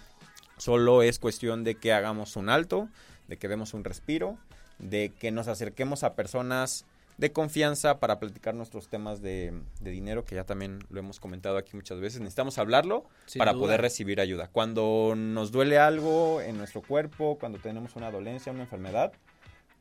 [0.57, 2.89] solo es cuestión de que hagamos un alto,
[3.29, 4.37] de que demos un respiro,
[4.77, 6.83] de que nos acerquemos a personas
[7.21, 11.57] de confianza para platicar nuestros temas de, de dinero, que ya también lo hemos comentado
[11.57, 12.19] aquí muchas veces.
[12.19, 13.61] Necesitamos hablarlo Sin para duda.
[13.61, 14.49] poder recibir ayuda.
[14.51, 19.13] Cuando nos duele algo en nuestro cuerpo, cuando tenemos una dolencia, una enfermedad,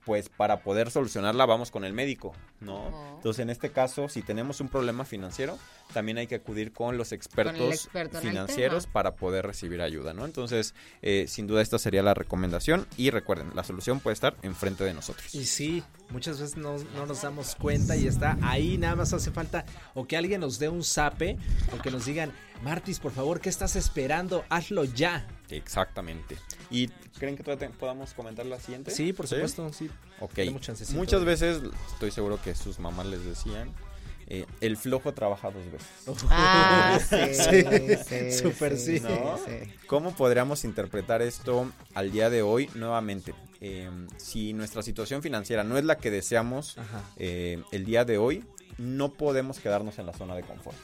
[0.04, 3.14] pues para poder solucionarla vamos con el médico, ¿no?
[3.16, 5.58] Entonces, en este caso, si tenemos un problema financiero,
[5.92, 7.88] también hay que acudir con los expertos
[8.20, 10.24] financieros para poder recibir ayuda, ¿no?
[10.24, 14.84] Entonces, eh, sin duda esta sería la recomendación y recuerden, la solución puede estar enfrente
[14.84, 15.34] de nosotros.
[15.34, 19.30] Y sí, muchas veces no, no, nos damos cuenta y está ahí, nada más hace
[19.30, 21.36] falta o que alguien nos dé un zape
[21.76, 22.32] o que nos digan,
[22.62, 24.44] Martis, por favor, ¿qué estás esperando?
[24.48, 25.26] Hazlo ya.
[25.56, 26.36] Exactamente.
[26.70, 26.88] ¿Y
[27.18, 28.90] creen que podamos comentar la siguiente?
[28.90, 29.90] Sí, por supuesto, sí.
[30.20, 30.38] Ok.
[30.94, 31.60] Muchas veces,
[31.92, 33.72] estoy seguro que sus mamás les decían,
[34.32, 35.88] eh, el flojo trabaja dos veces.
[36.30, 37.34] Ah, sí,
[38.08, 39.02] sí, Súper sí,
[39.86, 43.34] ¿Cómo podríamos interpretar esto al día de hoy nuevamente?
[43.60, 46.76] Em, si nuestra situación financiera no es la que deseamos
[47.16, 48.44] eh, el día de hoy,
[48.78, 50.76] no podemos quedarnos en la zona de confort.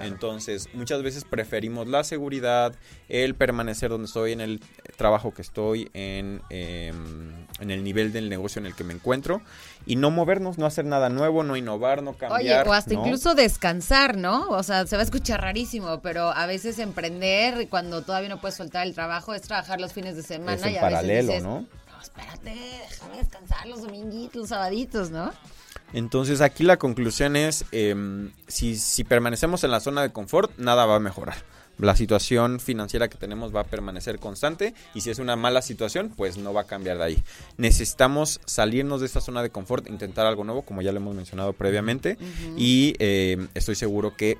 [0.00, 2.74] Entonces, muchas veces preferimos la seguridad,
[3.08, 4.60] el permanecer donde estoy, en el
[4.96, 9.40] trabajo que estoy, en, em, en el nivel del negocio en el que me encuentro,
[9.86, 12.62] y no movernos, no hacer nada nuevo, no innovar, no cambiar.
[12.62, 14.48] Oye, o hasta incluso descansar, ¿no?
[14.50, 18.56] O sea, se va a escuchar rarísimo, pero a veces emprender cuando todavía no puedes
[18.56, 21.60] soltar el trabajo es trabajar los fines de semana y a paralelo, veces ¿no?
[21.60, 22.54] No, espérate,
[22.90, 25.32] déjame descansar los dominguitos, los sabaditos, ¿no?
[25.92, 30.86] Entonces aquí la conclusión es, em, si, si permanecemos en la zona de confort, nada
[30.86, 31.36] va a mejorar.
[31.78, 36.10] La situación financiera que tenemos va a permanecer constante y si es una mala situación,
[36.16, 37.22] pues no va a cambiar de ahí.
[37.58, 41.52] Necesitamos salirnos de esta zona de confort, intentar algo nuevo, como ya lo hemos mencionado
[41.52, 42.16] previamente,
[42.56, 44.38] y em, estoy seguro que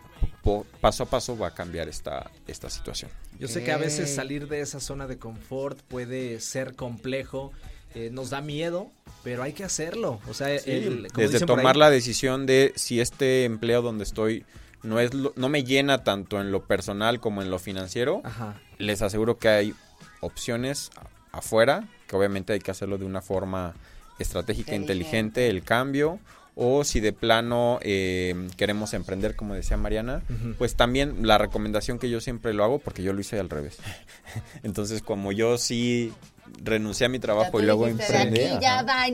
[0.81, 3.11] paso a paso va a cambiar esta, esta situación.
[3.39, 7.53] Yo sé que a veces salir de esa zona de confort puede ser complejo,
[7.97, 8.91] eh, nos da miedo,
[9.25, 10.21] pero hay que hacerlo.
[10.29, 14.45] O sea, desde tomar la decisión de si este empleo donde estoy
[14.83, 18.23] no es no me llena tanto en lo personal como en lo financiero,
[18.77, 19.75] les aseguro que hay
[20.21, 20.91] opciones
[21.33, 23.75] afuera, que obviamente hay que hacerlo de una forma
[24.19, 26.21] estratégica, inteligente, el cambio
[26.55, 30.23] o si de plano eh, queremos emprender, como decía Mariana,
[30.59, 33.79] pues también la recomendación que yo siempre lo hago, porque yo lo hice al revés.
[34.63, 36.13] Entonces, como yo sí
[36.63, 38.41] renuncié a mi trabajo y luego emprendí.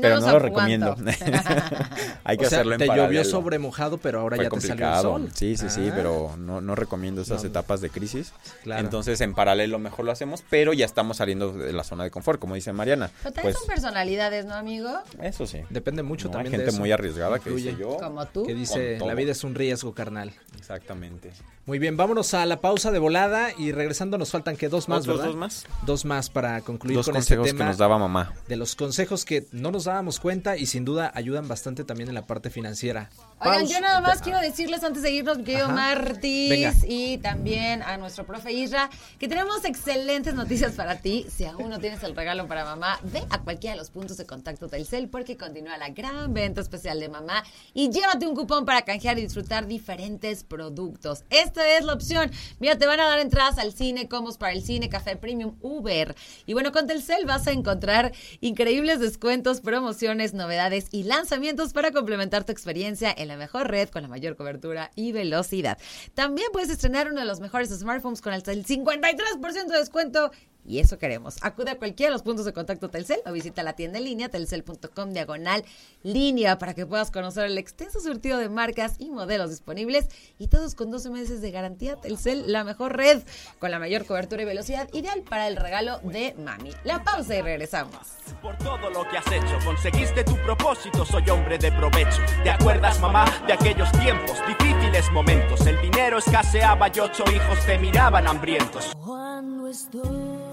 [0.01, 0.97] pero no lo recomiendo.
[2.25, 5.31] Hay que hacerlo en te llovió sobre mojado, pero ahora ya te salió el sol.
[5.35, 5.93] Sí, sí, sí, ah.
[5.95, 8.33] pero no, no recomiendo esas etapas de crisis.
[8.65, 12.41] Entonces, en paralelo mejor lo hacemos, pero ya estamos saliendo de la zona de confort,
[12.41, 13.11] como dice Mariana.
[13.23, 14.91] Pero pues, son personalidades, ¿no, amigo?
[15.21, 15.61] Eso sí.
[15.71, 17.97] Depende mucho también Hay gente muy arriesgada que dice yo.
[17.99, 18.45] Como tú.
[18.45, 20.33] Que dice, la vida es un riesgo, carnal.
[20.59, 21.33] Exactamente.
[21.65, 25.07] Muy bien, vámonos a la pausa de volada y regresando nos faltan que dos más,
[25.07, 25.27] ¿verdad?
[25.27, 25.67] Dos más.
[25.87, 28.33] Dos más para concluir dos con este consejos que nos daba mamá.
[28.49, 32.15] De los consejos que no nos dábamos cuenta y sin duda ayudan bastante también en
[32.15, 33.11] la parte financiera.
[33.41, 37.97] Oigan, yo nada más quiero decirles antes de irnos, mi querido Martis y también a
[37.97, 41.27] nuestro profe Isra, que tenemos excelentes noticias para ti.
[41.29, 44.27] Si aún no tienes el regalo para mamá, ve a cualquiera de los puntos de
[44.27, 47.43] contacto Telcel porque continúa la gran venta especial de mamá
[47.75, 51.25] y llévate un cupón para canjear y disfrutar diferentes productos.
[51.31, 52.31] Esta es la opción.
[52.61, 56.15] Mira, te van a dar entradas al cine, comos para el cine, café premium, Uber.
[56.47, 62.45] Y bueno, con Telcel vas a encontrar increíbles descuentos, promociones, novedades y lanzamientos para complementar
[62.45, 65.79] tu experiencia en la mejor red con la mayor cobertura y velocidad.
[66.15, 70.31] También puedes estrenar uno de los mejores smartphones con hasta el 53% de descuento
[70.65, 71.37] y eso queremos.
[71.43, 74.29] Acude a cualquiera de los puntos de contacto Telcel o visita la tienda en línea
[74.29, 75.65] telcel.com diagonal
[76.03, 80.09] línea para que puedas conocer el extenso surtido de marcas y modelos disponibles
[80.39, 83.23] y todos con 12 meses de garantía Telcel, la mejor red
[83.59, 86.71] con la mayor cobertura y velocidad ideal para el regalo de mami.
[86.85, 87.97] La pausa y regresamos.
[88.41, 92.21] Por todo lo que has hecho, conseguiste tu propósito, soy hombre de provecho.
[92.43, 95.67] ¿Te acuerdas, mamá, de aquellos tiempos, difíciles momentos?
[95.67, 98.93] El dinero escaseaba y ocho hijos te miraban hambrientos.
[99.01, 100.52] Cuando estoy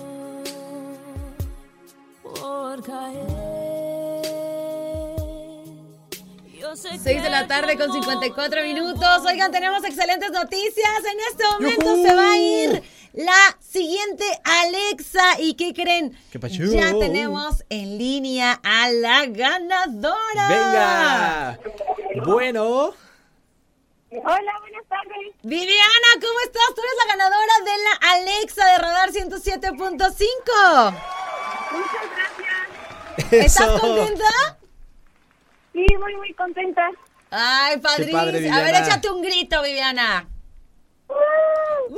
[2.34, 3.50] por caer.
[6.76, 9.26] 6 de la tarde con 54 minutos.
[9.26, 11.04] Oigan, tenemos excelentes noticias.
[11.12, 15.40] En este momento se va a ir la siguiente Alexa.
[15.40, 16.16] ¿Y qué creen?
[16.32, 20.48] ya tenemos en línea a la ganadora.
[20.48, 21.60] Venga.
[22.26, 22.94] Bueno.
[24.12, 25.36] Hola, buenas tardes.
[25.44, 26.74] Viviana, ¿cómo estás?
[26.76, 31.19] Tú eres la ganadora de la Alexa de Radar 107.5.
[31.72, 33.46] Muchas gracias.
[33.46, 34.58] ¿Estás contenta?
[35.74, 36.90] Sí, muy, muy contenta.
[37.32, 38.18] Ay, padrísimo.
[38.18, 40.28] a ver, échate un grito, Viviana.
[41.08, 41.96] ¡Uh!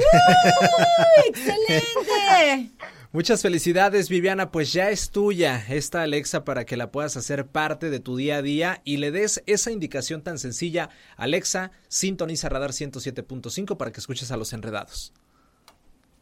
[1.28, 2.72] ¡Excelente!
[3.14, 4.52] Muchas felicidades, Viviana.
[4.52, 8.38] Pues ya es tuya esta Alexa para que la puedas hacer parte de tu día
[8.38, 10.90] a día y le des esa indicación tan sencilla.
[11.18, 15.14] Alexa, sintoniza Radar 107.5 para que escuches a los enredados.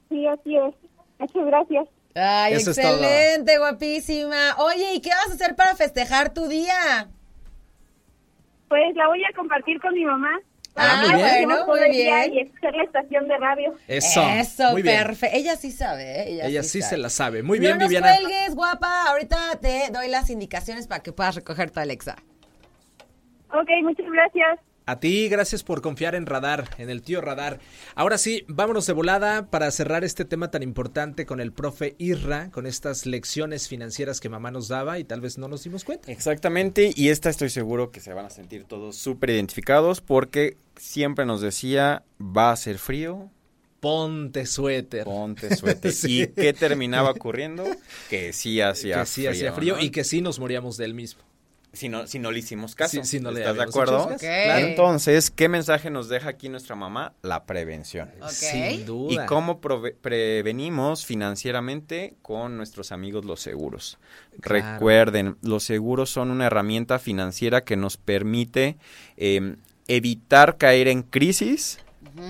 [0.10, 0.74] Sí, así es.
[1.20, 1.88] Muchas gracias.
[2.16, 4.56] Ay, excelente, guapísima.
[4.58, 7.10] Oye, ¿y qué vas a hacer para festejar tu día?
[8.68, 10.32] Pues la voy a compartir con mi mamá.
[10.76, 11.50] Ah, muy bien.
[11.68, 12.34] muy bien.
[12.34, 13.76] Y escuchar la estación de radio.
[13.88, 14.22] Eso.
[14.22, 15.36] Eso, perfecto.
[15.38, 16.46] Ella sí sabe, ¿eh?
[16.46, 17.44] Ella, sí, se la sabe.
[17.44, 18.16] Muy bien, no Viviana.
[18.16, 19.10] cuelgues, guapa.
[19.10, 22.16] Ahorita te doy las indicaciones para que puedas recoger tu Alexa.
[23.52, 24.60] Ok, muchas gracias.
[24.90, 27.60] A ti, gracias por confiar en Radar, en el tío Radar.
[27.94, 32.50] Ahora sí, vámonos de volada para cerrar este tema tan importante con el profe Irra,
[32.50, 36.12] con estas lecciones financieras que mamá nos daba y tal vez no nos dimos cuenta.
[36.12, 41.24] Exactamente, y esta estoy seguro que se van a sentir todos súper identificados porque siempre
[41.24, 43.30] nos decía, va a ser frío,
[43.80, 45.04] Ponte suéter.
[45.04, 45.94] Ponte suéter.
[46.08, 47.64] ¿Y qué terminaba ocurriendo?
[48.10, 51.29] Que sí hacía que sí hacía frío y que sí nos moríamos de él mismo.
[51.72, 53.04] Si no, si no le hicimos caso.
[53.04, 54.10] Si, no le ¿Estás de acuerdo?
[54.22, 57.14] Entonces, ¿qué mensaje nos deja aquí nuestra mamá?
[57.22, 58.10] La prevención.
[58.30, 59.24] Sin duda.
[59.24, 64.00] ¿Y cómo prevenimos financieramente con nuestros amigos los seguros?
[64.40, 68.78] Recuerden, los seguros son una herramienta financiera que nos permite
[69.18, 69.58] em,
[69.88, 71.80] evitar caer en crisis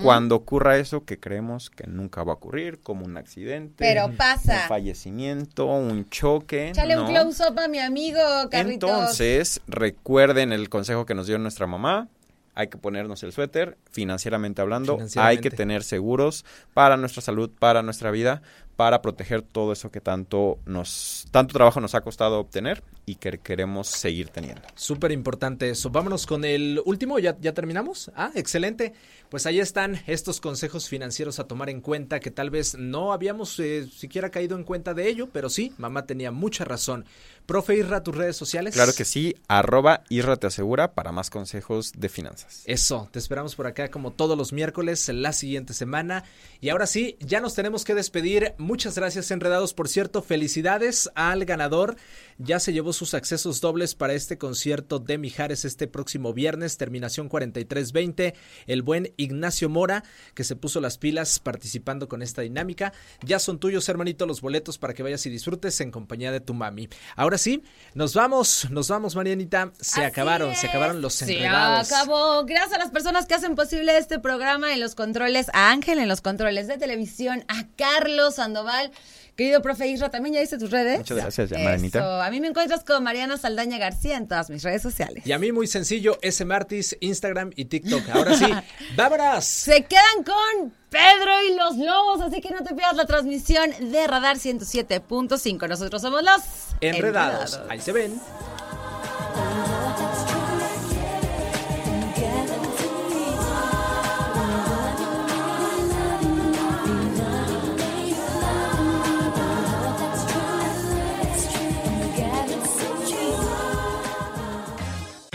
[0.02, 4.62] cuando ocurra eso que creemos que nunca va a ocurrir, como un accidente, Pero pasa.
[4.62, 6.72] un fallecimiento, un choque.
[6.74, 8.20] Chale un close-up a mi amigo,
[8.50, 8.90] Carlitos.
[8.90, 12.08] Entonces, recuerden el consejo que nos dio nuestra mamá.
[12.54, 17.82] Hay que ponernos el suéter, financieramente hablando, hay que tener seguros para nuestra salud, para
[17.82, 18.42] nuestra vida,
[18.80, 23.38] para proteger todo eso que tanto nos tanto trabajo nos ha costado obtener y que
[23.38, 24.62] queremos seguir teniendo.
[24.74, 25.90] Súper importante eso.
[25.90, 28.10] Vámonos con el último, ¿Ya, ¿ya terminamos?
[28.14, 28.94] Ah, excelente.
[29.28, 33.58] Pues ahí están estos consejos financieros a tomar en cuenta que tal vez no habíamos
[33.60, 37.04] eh, siquiera caído en cuenta de ello, pero sí, mamá tenía mucha razón.
[37.46, 38.74] Profe Irra, tus redes sociales.
[38.74, 42.62] Claro que sí, arroba Irra te asegura para más consejos de finanzas.
[42.64, 46.24] Eso, te esperamos por acá como todos los miércoles la siguiente semana.
[46.60, 48.54] Y ahora sí, ya nos tenemos que despedir.
[48.70, 49.74] Muchas gracias, Enredados.
[49.74, 51.96] Por cierto, felicidades al ganador.
[52.38, 57.28] Ya se llevó sus accesos dobles para este concierto de Mijares este próximo viernes, terminación
[57.28, 58.32] 4320.
[58.68, 60.04] El buen Ignacio Mora,
[60.34, 62.92] que se puso las pilas participando con esta dinámica.
[63.24, 66.54] Ya son tuyos, hermanito, los boletos para que vayas y disfrutes en compañía de tu
[66.54, 66.88] mami.
[67.16, 67.64] Ahora sí,
[67.94, 69.72] nos vamos, nos vamos, Marianita.
[69.80, 71.88] Se acabaron, se acabaron los enredados.
[71.88, 72.44] Se acabó.
[72.44, 76.08] Gracias a las personas que hacen posible este programa en los controles, a Ángel en
[76.08, 78.90] los controles de televisión, a Carlos Sandoval.
[79.36, 80.98] Querido profe Isra, ¿también ya hice tus redes?
[80.98, 82.26] Muchas gracias, Marianita.
[82.26, 85.26] A mí me encuentras con Mariana Saldaña García en todas mis redes sociales.
[85.26, 88.08] Y a mí muy sencillo, S Martis, Instagram y TikTok.
[88.10, 88.46] Ahora sí,
[88.96, 89.44] ¡vámonos!
[89.44, 94.06] Se quedan con Pedro y los Lobos, así que no te pierdas la transmisión de
[94.06, 95.68] Radar 107.5.
[95.68, 96.42] Nosotros somos los
[96.82, 97.60] Enredados.
[97.68, 98.20] Ahí se ven.